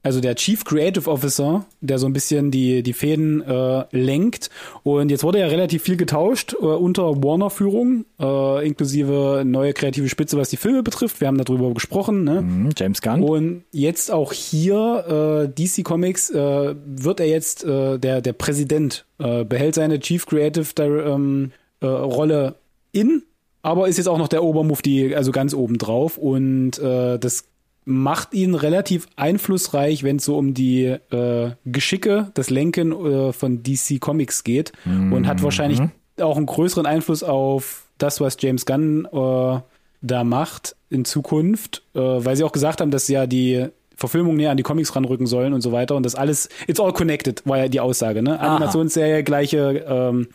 [0.03, 4.49] also der Chief Creative Officer, der so ein bisschen die, die Fäden äh, lenkt.
[4.83, 10.37] Und jetzt wurde ja relativ viel getauscht äh, unter Warner-Führung, äh, inklusive neue kreative Spitze,
[10.37, 11.21] was die Filme betrifft.
[11.21, 12.25] Wir haben darüber gesprochen.
[12.25, 12.39] Ne?
[12.39, 13.23] Hm, James Gunn.
[13.23, 19.05] Und jetzt auch hier, äh, DC Comics, äh, wird er jetzt äh, der, der Präsident,
[19.19, 22.55] äh, behält seine Chief Creative ähm, äh, Rolle
[22.91, 23.23] in,
[23.61, 26.17] aber ist jetzt auch noch der Obermufti, also ganz oben drauf.
[26.17, 27.45] Und äh, das
[27.85, 33.63] macht ihn relativ einflussreich, wenn es so um die äh, Geschicke, das Lenken äh, von
[33.63, 35.79] DC Comics geht und hat wahrscheinlich
[36.21, 39.59] auch einen größeren Einfluss auf das, was James Gunn äh,
[40.01, 44.51] da macht in Zukunft, äh, weil sie auch gesagt haben, dass ja die Verfilmung näher
[44.51, 47.57] an die Comics ranrücken sollen und so weiter und das alles, it's all connected, war
[47.57, 48.39] ja die Aussage, ne?
[48.39, 50.27] Animationsserie, gleiche, ähm,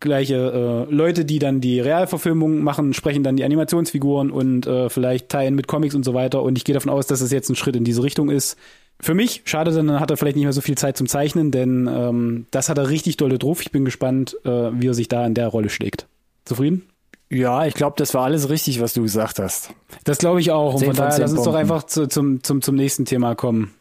[0.00, 5.28] gleiche äh, Leute, die dann die Realverfilmung machen, sprechen dann die Animationsfiguren und äh, vielleicht
[5.28, 6.42] teilen mit Comics und so weiter.
[6.42, 8.56] Und ich gehe davon aus, dass es jetzt ein Schritt in diese Richtung ist.
[9.00, 11.88] Für mich, schade, dann hat er vielleicht nicht mehr so viel Zeit zum Zeichnen, denn
[11.90, 13.60] ähm, das hat er richtig dolle drauf.
[13.60, 16.06] Ich bin gespannt, äh, wie er sich da in der Rolle schlägt.
[16.44, 16.86] Zufrieden?
[17.28, 19.70] Ja, ich glaube, das war alles richtig, was du gesagt hast.
[20.04, 20.74] Das glaube ich auch.
[20.74, 23.74] Und von daher lass uns doch einfach zu, zum, zum, zum nächsten Thema kommen.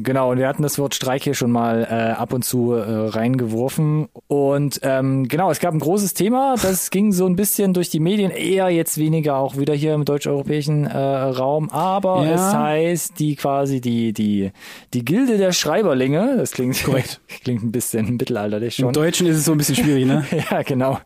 [0.00, 2.82] Genau, und wir hatten das Wort Streik hier schon mal äh, ab und zu äh,
[2.82, 4.08] reingeworfen.
[4.28, 8.00] Und ähm, genau, es gab ein großes Thema, das ging so ein bisschen durch die
[8.00, 12.34] Medien, eher jetzt weniger auch wieder hier im deutsch-europäischen äh, Raum, aber Ja.
[12.34, 14.52] es heißt, die quasi die, die,
[14.94, 17.20] die Gilde der Schreiberlinge, das klingt Korrekt.
[17.42, 18.92] klingt ein bisschen mittelalterlich Im schon.
[18.92, 20.24] Deutschen ist es so ein bisschen schwierig, ne?
[20.50, 20.98] Ja, genau.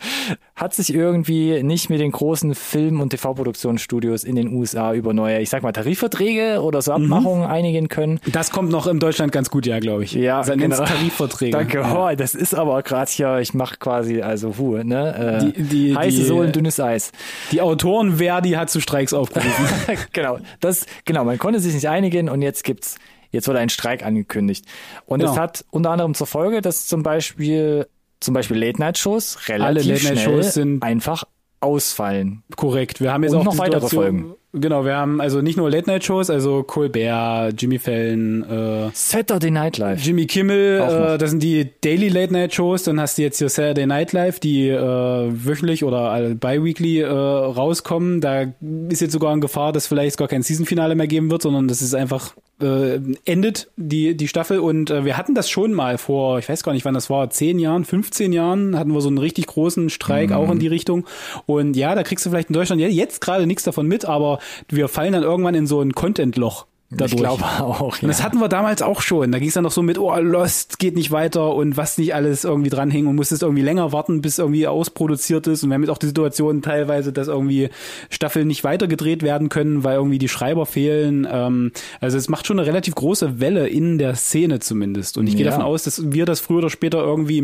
[0.55, 5.41] Hat sich irgendwie nicht mit den großen Film- und TV-Produktionsstudios in den USA über neue,
[5.41, 8.21] ich sag mal, Tarifverträge oder so Abmachungen einigen können.
[8.31, 10.13] Das kommt noch in Deutschland ganz gut, ja, glaube ich.
[10.13, 10.77] Ja, nennt's genau.
[10.85, 11.53] Tarifverträge.
[11.57, 11.79] Danke.
[11.81, 12.11] Ja.
[12.13, 15.41] Oh, das ist aber gerade hier, ich mache quasi also Hu, ne?
[15.43, 17.13] Äh, Die- die- heiße die- Sohlen, dünnes Eis.
[17.51, 19.67] Die Autoren Verdi hat zu Streiks aufgerufen.
[20.13, 20.39] genau.
[20.61, 22.97] Das, genau, man konnte sich nicht einigen und jetzt gibt's,
[23.31, 24.65] jetzt wurde ein Streik angekündigt.
[25.07, 25.33] Und Genau.
[25.33, 27.87] es hat unter anderem zur Folge, dass zum Beispiel,
[28.21, 31.25] zum Beispiel Late-Night-Shows relativ Late-Night-Shows schnell sind- einfach
[31.61, 32.43] ausfallen.
[32.57, 33.01] Korrekt.
[33.01, 34.35] Wir haben jetzt Und auch noch weitere Folgen.
[34.55, 40.05] Genau, wir haben also nicht nur Late-Night-Shows, also Colbert, Jimmy Fallon, äh, Saturday Night Live.
[40.05, 42.83] Jimmy Kimmel, äh, das sind die Daily Late Night Shows.
[42.83, 48.21] Dann hast du jetzt hier Saturday Night Live, die äh, wöchentlich oder bi-weekly äh, rauskommen.
[48.21, 48.45] Da
[48.91, 51.81] ist jetzt sogar in Gefahr, dass vielleicht gar kein Season-Finale mehr geben wird, sondern das
[51.81, 54.59] ist einfach äh, endet die die Staffel.
[54.61, 57.29] Und äh, wir hatten das schon mal vor, ich weiß gar nicht, wann das war,
[57.31, 60.37] 10 Jahren, 15 Jahren hatten wir so einen richtig großen Streik Mhm.
[60.37, 61.07] auch in die Richtung.
[61.47, 64.39] Und ja, da kriegst du vielleicht in Deutschland jetzt gerade nichts davon mit, aber
[64.69, 66.67] wir fallen dann irgendwann in so ein Content-Loch.
[66.95, 67.13] Dadurch.
[67.15, 68.03] Ich glaube auch.
[68.03, 69.33] Und das hatten wir damals auch schon.
[69.33, 72.15] Da ging es dann noch so mit, oh, Lost geht nicht weiter und was nicht
[72.15, 75.63] alles irgendwie dranhing und musstest irgendwie länger warten, bis irgendwie ausproduziert ist.
[75.65, 77.71] Und wir haben jetzt auch die Situation teilweise, dass irgendwie
[78.11, 81.27] Staffeln nicht weitergedreht werden können, weil irgendwie die Schreiber fehlen.
[81.33, 81.73] Ähm,
[82.03, 85.17] also es macht schon eine relativ große Welle in der Szene zumindest.
[85.17, 85.53] Und ich gehe Ja.
[85.53, 87.41] davon aus, dass wir das früher oder später irgendwie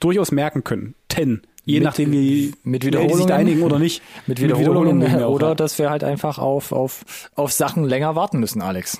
[0.00, 0.94] durchaus merken können.
[1.08, 1.42] Ten.
[1.66, 3.26] Je Mit- nachdem, wie mit die sich Wiederholungen.
[3.28, 4.00] da einigen oder nicht.
[4.26, 7.04] Mit Wiederholungen mir auch, oder dass wir halt einfach auf, auf,
[7.34, 8.98] auf Sachen länger warten müssen, Alex.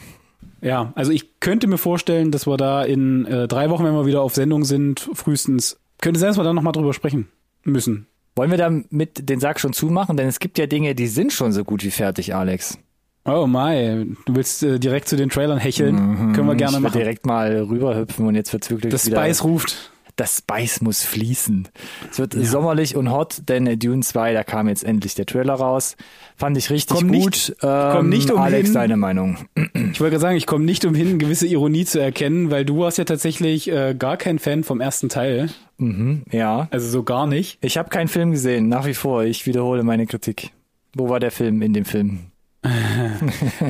[0.61, 4.05] Ja, also ich könnte mir vorstellen, dass wir da in äh, drei Wochen, wenn wir
[4.05, 7.29] wieder auf Sendung sind, frühestens, könnte sein, dass wir da nochmal drüber sprechen
[7.63, 8.07] müssen.
[8.35, 10.17] Wollen wir damit den Sack schon zumachen?
[10.17, 12.79] Denn es gibt ja Dinge, die sind schon so gut wie fertig, Alex.
[13.25, 16.33] Oh my, du willst äh, direkt zu den Trailern hecheln?
[16.35, 16.99] Können wir gerne ich machen.
[16.99, 19.07] direkt mal rüberhüpfen und jetzt wird's wirklich Das.
[19.07, 19.91] Spice ruft.
[20.17, 21.69] Das Spice muss fließen.
[22.11, 25.97] Es wird sommerlich und hot, denn Dune 2, da kam jetzt endlich der Trailer raus.
[26.37, 27.27] Fand ich richtig Komm gut.
[27.33, 28.43] nicht- komm nicht umhin.
[28.45, 29.37] Alex, deine Meinung.
[29.55, 32.99] Ich wollte gerade sagen, ich komme nicht umhin, gewisse Ironie zu erkennen, weil du warst
[32.99, 35.51] ja tatsächlich äh, gar kein Fan vom ersten Teil.
[35.79, 36.69] Mhm, ja.
[36.71, 37.59] Also so gar nicht.
[37.61, 39.25] Ich habe keinen Film gesehen, nach wie vor.
[39.25, 40.51] Ich wiederhole meine Kritik.
[40.95, 42.21] Wo war der Film in dem Film?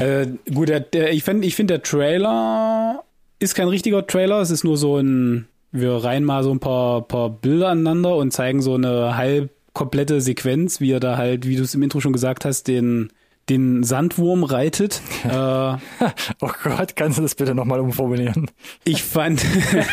[0.01, 3.03] äh, gut, der, der, ich finde, ich find, der Trailer
[3.38, 4.40] ist kein richtiger Trailer.
[4.40, 8.32] Es ist nur so ein, wir reihen mal so ein paar, paar Bilder aneinander und
[8.32, 12.00] zeigen so eine halb komplette Sequenz, wie er da halt, wie du es im Intro
[12.00, 13.10] schon gesagt hast, den,
[13.49, 15.01] den Sandwurm reitet.
[15.24, 15.28] äh,
[16.40, 18.51] Oh Gott, kannst du das bitte nochmal umformulieren?
[18.84, 19.44] ich fand,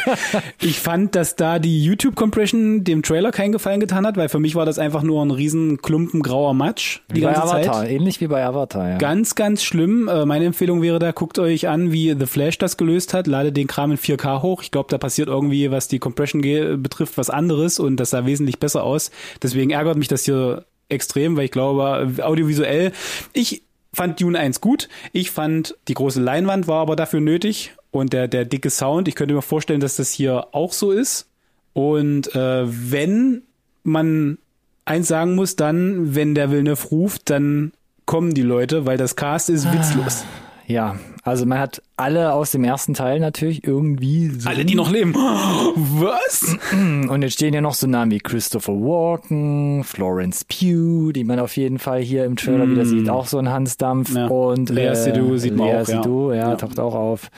[0.62, 4.56] ich fand, dass da die YouTube-Compression dem Trailer keinen Gefallen getan hat, weil für mich
[4.56, 7.68] war das einfach nur ein riesen Klumpen grauer Matsch die Wie bei ganze Zeit.
[7.70, 8.98] Avatar, ähnlich wie bei Avatar, ja.
[8.98, 10.08] Ganz, ganz schlimm.
[10.08, 13.28] Äh, meine Empfehlung wäre da, guckt euch an, wie The Flash das gelöst hat.
[13.28, 14.64] Ladet den Kram in 4K hoch.
[14.64, 16.42] Ich glaube, da passiert irgendwie, was die Compression
[16.82, 19.12] betrifft, was anderes und das sah wesentlich besser aus.
[19.42, 22.92] Deswegen ärgert mich das hier extrem, weil ich glaube, audiovisuell,
[23.34, 23.64] ich
[23.94, 24.90] fand Dune 1 gut.
[25.12, 29.08] Ich fand, die große Leinwand war aber dafür nötig und der, der dicke Sound.
[29.08, 31.28] Ich könnte mir vorstellen, dass das hier auch so ist.
[31.74, 33.44] Und äh, wenn
[33.84, 34.38] man
[34.86, 37.72] eins sagen muss, dann, wenn der Villeneuve ruft, dann
[38.06, 40.26] kommen die Leute, weil das Cast ist witzlos.
[40.74, 44.90] Ja, also man hat alle aus dem ersten Teil natürlich irgendwie so Alle, die noch
[44.92, 45.14] leben.
[45.76, 46.58] Was?
[46.72, 51.56] Und jetzt stehen ja noch so Namen wie Christopher Walken, Florence Pugh, die man auf
[51.58, 54.14] jeden Fall hier im Trailer wieder sieht, auch so ein Hansdampf.
[54.14, 54.18] Mm.
[54.18, 54.28] Ja.
[54.28, 55.86] Und Lea Seydoux sieht man Lea auch, ja.
[55.86, 56.56] Seydoux, ja, Ja.
[56.56, 57.30] taucht auch auf.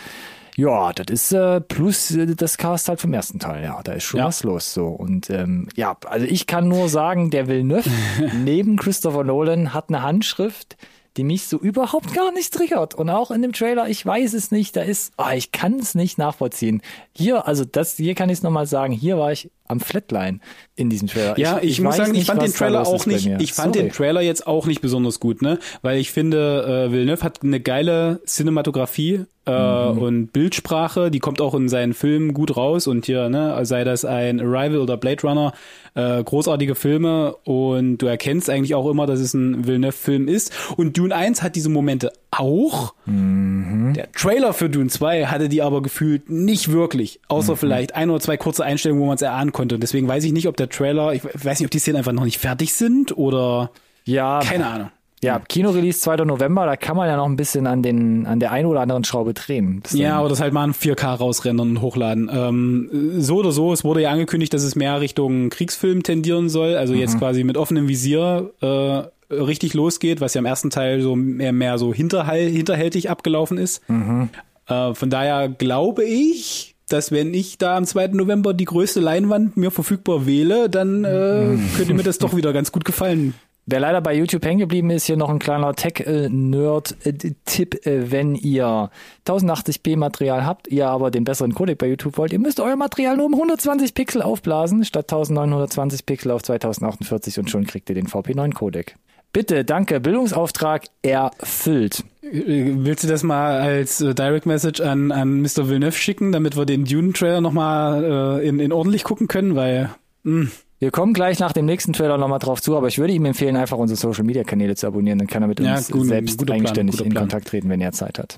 [0.56, 3.62] Ja, das ist äh, plus äh, das Cast halt vom ersten Teil.
[3.66, 4.28] Ja, da ist schon Ja.
[4.28, 4.86] was los so.
[4.88, 7.90] Und ähm, ja, also ich kann nur sagen, der Villeneuve
[8.46, 10.78] neben Christopher Nolan hat eine Handschrift,
[11.18, 12.94] die mich so überhaupt gar nicht triggert.
[12.94, 15.96] Und auch in dem Trailer, ich weiß es nicht, da ist, ah, ich kann es
[15.96, 16.82] nicht nachvollziehen.
[17.16, 20.40] Hier, also das, hier kann ich es nochmal sagen, hier war ich am Flatline
[20.76, 21.38] in diesem Trailer.
[21.38, 23.88] Ja, ich, ich muss sagen, nicht, ich fand den Trailer auch nicht, ich fand Sorry.
[23.88, 25.60] den Trailer jetzt auch nicht besonders gut, ne?
[25.82, 29.98] Weil ich finde, äh, Villeneuve hat eine geile Cinematografie äh, mhm.
[30.00, 34.04] und Bildsprache, die kommt auch in seinen Filmen gut raus und hier, ne, sei das
[34.04, 35.54] ein Arrival oder Blade Runner,
[35.94, 40.52] äh, großartige Filme und du erkennst eigentlich auch immer, dass es ein Villeneuve-Film ist.
[40.78, 42.94] Und Dune 1 hat diese Momente auch.
[43.06, 43.94] Mhm.
[43.96, 47.58] Der Trailer für Dune 2 hatte die aber gefühlt nicht wirklich, außer mhm.
[47.58, 49.76] vielleicht ein oder zwei kurze Einstellungen, wo man es erahnen konnte.
[49.76, 52.12] Und deswegen weiß ich nicht, ob der Trailer, ich weiß nicht, ob die Szenen einfach
[52.12, 53.72] noch nicht fertig sind oder
[54.04, 54.92] ja, keine Ahnung.
[55.24, 56.18] Ja, Kinorelease 2.
[56.18, 59.04] November, da kann man ja noch ein bisschen an den an der einen oder anderen
[59.04, 59.82] Schraube drehen.
[59.92, 62.30] Ja, oder das halt mal in 4K rausrendern und hochladen.
[62.32, 66.76] Ähm, so oder so, es wurde ja angekündigt, dass es mehr Richtung Kriegsfilm tendieren soll,
[66.76, 67.00] also mhm.
[67.00, 71.54] jetzt quasi mit offenem Visier äh, richtig losgeht, was ja im ersten Teil so mehr,
[71.54, 73.88] mehr so hinterhal hinterhältig abgelaufen ist.
[73.90, 74.30] Mhm.
[74.68, 78.10] Äh, von daher glaube ich, dass wenn ich da am 2.
[78.10, 82.72] November die größte Leinwand mir verfügbar wähle, dann äh, könnte mir das doch wieder ganz
[82.72, 83.34] gut gefallen.
[83.68, 88.92] Wer leider bei YouTube hängen geblieben ist, hier noch ein kleiner Tech-Nerd-Tipp, äh, wenn ihr
[89.26, 93.18] 1080p Material habt, ihr aber den besseren Codec bei YouTube wollt, ihr müsst euer Material
[93.18, 98.08] nur um 120 Pixel aufblasen, statt 1920 Pixel auf 2048 und schon kriegt ihr den
[98.08, 98.98] VP9 Codec.
[99.36, 102.06] Bitte, danke, Bildungsauftrag erfüllt.
[102.22, 105.68] Willst du das mal als äh, Direct Message an, an Mr.
[105.68, 109.90] Villeneuve schicken, damit wir den Dune-Trailer nochmal äh, in, in ordentlich gucken können, weil...
[110.24, 110.44] Mh.
[110.44, 110.52] Hm.
[110.80, 113.56] Wir kommen gleich nach dem nächsten Trailer nochmal drauf zu, aber ich würde ihm empfehlen,
[113.56, 115.20] einfach unsere Social Media Kanäle zu abonnieren.
[115.20, 117.94] Dann kann er mit ja, uns gut, selbst eigenständig Plan, in Kontakt treten, wenn er
[117.94, 118.38] Zeit hat.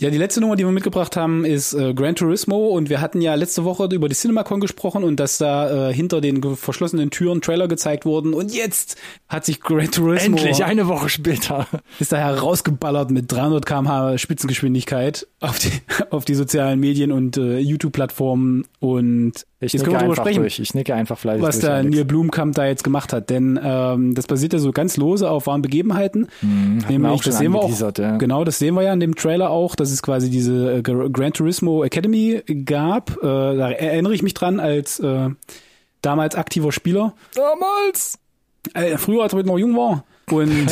[0.00, 2.68] Ja, die letzte Nummer, die wir mitgebracht haben, ist äh, Gran Turismo.
[2.68, 6.20] Und wir hatten ja letzte Woche über die CinemaCon gesprochen und dass da äh, hinter
[6.20, 8.32] den verschlossenen Türen Trailer gezeigt wurden.
[8.32, 8.96] Und jetzt
[9.28, 11.66] hat sich Gran Turismo endlich eine Woche später.
[11.98, 15.72] ist da herausgeballert mit 300 km/h Spitzengeschwindigkeit auf die
[16.10, 18.66] auf die sozialen Medien und äh, YouTube-Plattformen.
[18.78, 20.60] Und ich jetzt nicke einfach sprechen, durch.
[20.60, 24.26] Ich nicke einfach fleißig Was der Neil Blumkamp da jetzt gemacht hat, denn ähm, das
[24.28, 26.28] basiert ja so ganz lose auf wahren Begebenheiten.
[26.42, 27.98] Mhm, Nämlich, auch das sehen wir auch.
[27.98, 28.18] Ja.
[28.18, 31.32] Genau, das sehen wir ja in dem Trailer auch, dass es quasi diese äh, Gran
[31.32, 33.16] Turismo Academy gab.
[33.16, 35.28] Äh, da erinnere ich mich dran als äh,
[36.02, 37.14] damals aktiver Spieler.
[37.34, 38.18] Damals.
[38.74, 40.04] Äh, früher, als ich noch jung war.
[40.30, 40.68] Und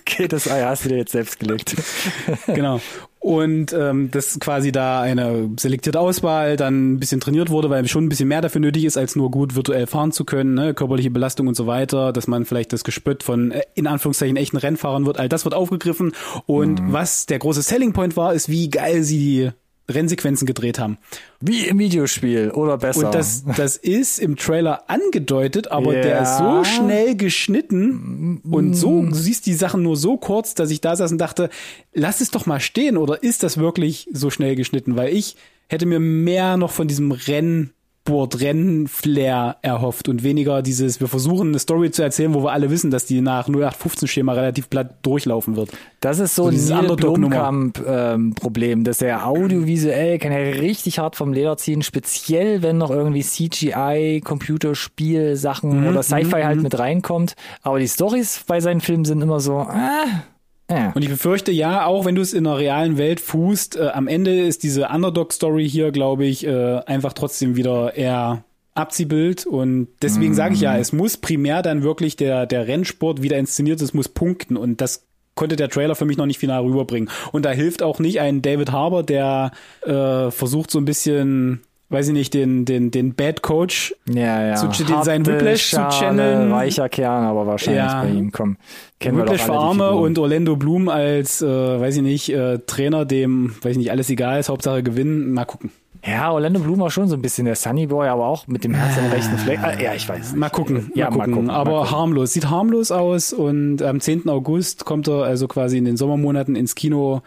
[0.00, 1.74] okay, das Ei hast du dir jetzt selbst gelegt.
[2.46, 2.80] genau.
[3.22, 8.04] Und ähm, dass quasi da eine selektierte Auswahl dann ein bisschen trainiert wurde, weil schon
[8.04, 10.74] ein bisschen mehr dafür nötig ist, als nur gut virtuell fahren zu können, ne?
[10.74, 14.56] körperliche Belastung und so weiter, dass man vielleicht das Gespött von äh, in Anführungszeichen echten
[14.56, 16.12] Rennfahrern wird, all das wird aufgegriffen.
[16.46, 16.92] Und mhm.
[16.92, 19.50] was der große Selling Point war, ist, wie geil sie die
[19.88, 20.98] Rennsequenzen gedreht haben.
[21.40, 23.06] Wie im Videospiel oder besser.
[23.06, 26.02] Und das, das ist im Trailer angedeutet, aber ja.
[26.02, 30.70] der ist so schnell geschnitten und so, du siehst die Sachen nur so kurz, dass
[30.70, 31.50] ich da saß und dachte,
[31.92, 34.96] lass es doch mal stehen oder ist das wirklich so schnell geschnitten?
[34.96, 35.36] Weil ich
[35.68, 37.72] hätte mir mehr noch von diesem Rennen
[38.04, 42.90] Sport-Rennen-Flair erhofft und weniger dieses, wir versuchen eine Story zu erzählen, wo wir alle wissen,
[42.90, 45.70] dass die nach 0815-Schema relativ platt durchlaufen wird.
[46.00, 51.32] Das ist so, so dieses Blomkamp-Problem, ähm, dass er audiovisuell kann er richtig hart vom
[51.32, 56.62] Leder ziehen, speziell wenn noch irgendwie CGI, Computerspiel, Sachen mhm, oder Sci-Fi halt mhm.
[56.64, 57.36] mit reinkommt.
[57.62, 60.24] Aber die Stories bei seinen Filmen sind immer so, ah,
[60.72, 60.92] ja.
[60.94, 64.08] Und ich befürchte ja, auch wenn du es in einer realen Welt fußt, äh, am
[64.08, 68.44] Ende ist diese Underdog-Story hier, glaube ich, äh, einfach trotzdem wieder eher
[68.74, 70.34] Abziehbild und deswegen mm.
[70.34, 70.80] sage ich ja, mhm.
[70.80, 75.04] es muss primär dann wirklich der, der Rennsport wieder inszeniert, es muss punkten und das
[75.34, 77.10] konnte der Trailer für mich noch nicht final rüberbringen.
[77.32, 79.52] Und da hilft auch nicht ein David Harbour, der
[79.82, 81.62] äh, versucht so ein bisschen
[81.92, 84.54] weiß ich nicht, den, den, den Bad Coach ja, ja.
[84.56, 86.50] zu den, seinen Whiplash zu channeln.
[86.50, 88.02] Weicher Kern, aber wahrscheinlich ja.
[88.02, 88.32] bei ihm.
[88.32, 88.56] Komm,
[88.98, 92.28] kennen Whiplash wir doch alle für Arme und Orlando Bloom als, äh, weiß ich nicht,
[92.30, 95.32] äh, Trainer, dem, weiß ich nicht, alles egal ist, Hauptsache gewinnen.
[95.32, 95.70] Mal gucken.
[96.04, 98.74] Ja, Orlando Bloom war schon so ein bisschen der Sunny Boy, aber auch mit dem
[98.74, 99.60] Herz am rechten Fleck.
[99.62, 100.34] Ah, ja, ich weiß.
[100.34, 100.90] Mal gucken.
[100.96, 101.30] Ja, mal gucken.
[101.30, 101.96] Mal gucken aber mal gucken.
[101.96, 102.32] harmlos.
[102.32, 104.28] Sieht harmlos aus und am 10.
[104.28, 107.22] August kommt er also quasi in den Sommermonaten ins Kino.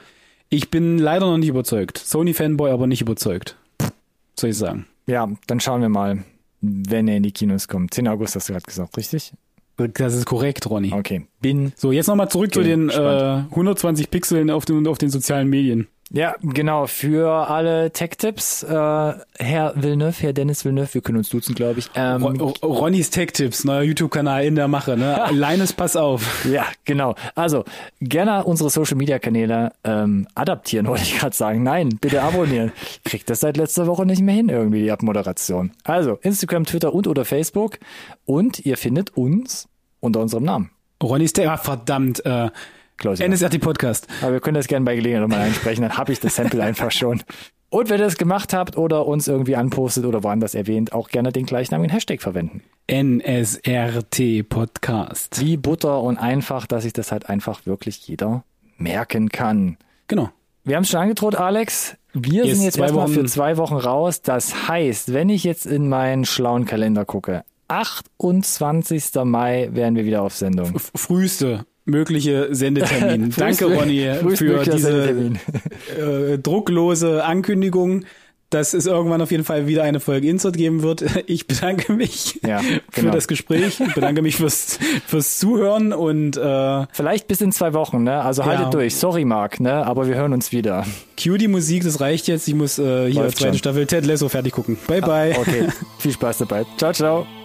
[0.50, 1.98] Ich bin leider noch nicht überzeugt.
[1.98, 3.56] Sony-Fanboy, aber nicht überzeugt.
[4.40, 4.86] Soll ich sagen.
[5.08, 6.24] Ja, dann schauen wir mal,
[6.62, 7.94] wenn er in die Kinos kommt.
[7.94, 8.08] 10.
[8.08, 9.34] August hast du gerade gesagt, richtig?
[9.78, 10.94] Das ist korrekt, Ronny.
[10.94, 11.28] Okay.
[11.42, 11.74] Bin.
[11.76, 15.88] So, jetzt nochmal zurück zu den äh, 120 Pixeln auf den, auf den sozialen Medien.
[16.12, 16.86] Ja, genau.
[16.86, 21.90] Für alle Tech-Tipps, äh, Herr Villeneuve, Herr Dennis Villeneuve, wir können uns duzen, glaube ich.
[21.96, 24.98] Ähm, Ron Ronnys Tech-Tipps, neuer YouTube-Kanal in der Mache.
[24.98, 25.26] Ne?
[25.32, 26.46] Leines, pass auf.
[26.46, 27.16] Ja, genau.
[27.34, 27.66] Also
[28.00, 31.64] gerne unsere Social-Media-Kanäle ähm, adaptieren, wollte ich gerade sagen.
[31.64, 32.72] Nein, bitte abonnieren.
[33.04, 35.72] Kriegt das seit letzter Woche nicht mehr hin, irgendwie die Abmoderation.
[35.84, 37.80] Also Instagram, Twitter und oder Facebook.
[38.26, 39.68] Und ihr findet uns
[40.02, 40.70] unter unserem Namen.
[41.02, 42.50] Ronnys Tech, ah, verdammt, äh,
[42.98, 43.28] Klausi.
[43.28, 44.08] NSRT Podcast.
[44.22, 46.92] Aber wir können das gerne bei Gelegenheit nochmal einsprechen, dann habe ich das Sample einfach
[46.92, 47.22] schon.
[47.70, 51.32] Und wenn ihr das gemacht habt oder uns irgendwie anpostet oder woanders erwähnt, auch gerne
[51.34, 52.62] den gleichnamigen Hashtag verwenden.
[52.90, 55.42] NSRT Podcast.
[55.42, 58.44] Wie Butter und einfach, dass sich das halt einfach wirklich jeder
[58.78, 59.78] merken kann.
[60.08, 60.30] Genau.
[60.64, 61.96] Wir haben es schon angedroht, Alex.
[62.14, 63.28] Wir Yes, sind jetzt erstmal für Wochen.
[63.28, 64.22] zwei Wochen raus.
[64.22, 69.04] Das heißt, wenn ich jetzt in meinen schlauen Kalender gucke, 28.
[69.26, 70.76] Mai wären wir wieder auf Sendung.
[70.76, 73.30] F- Früheste mögliche Sendetermin.
[73.38, 75.32] Danke, Ronny, für diese
[75.98, 78.06] äh, drucklose Ankündigung,
[78.52, 81.04] dass es irgendwann auf jeden Fall wieder eine Folge Insert geben wird.
[81.28, 82.60] Ich bedanke mich Ja,
[82.92, 83.12] für genau.
[83.14, 83.80] das Gespräch.
[83.80, 88.22] Ich bedanke mich fürs, fürs Zuhören und äh, Vielleicht bis in zwei Wochen, ne?
[88.22, 88.70] Also haltet Ja.
[88.72, 88.96] durch.
[88.96, 89.86] Sorry, Marc, ne?
[89.86, 90.86] Aber wir hören uns wieder.
[91.22, 92.48] cue die Musik, das reicht jetzt.
[92.48, 93.58] Ich muss äh, hier Läuft zweite schon.
[93.60, 94.78] Staffel Ted Lasso fertig gucken.
[94.88, 95.36] Bye, bye.
[95.38, 95.68] Okay.
[96.00, 96.66] Viel Spaß dabei.
[96.78, 97.45] Ciao, ciao.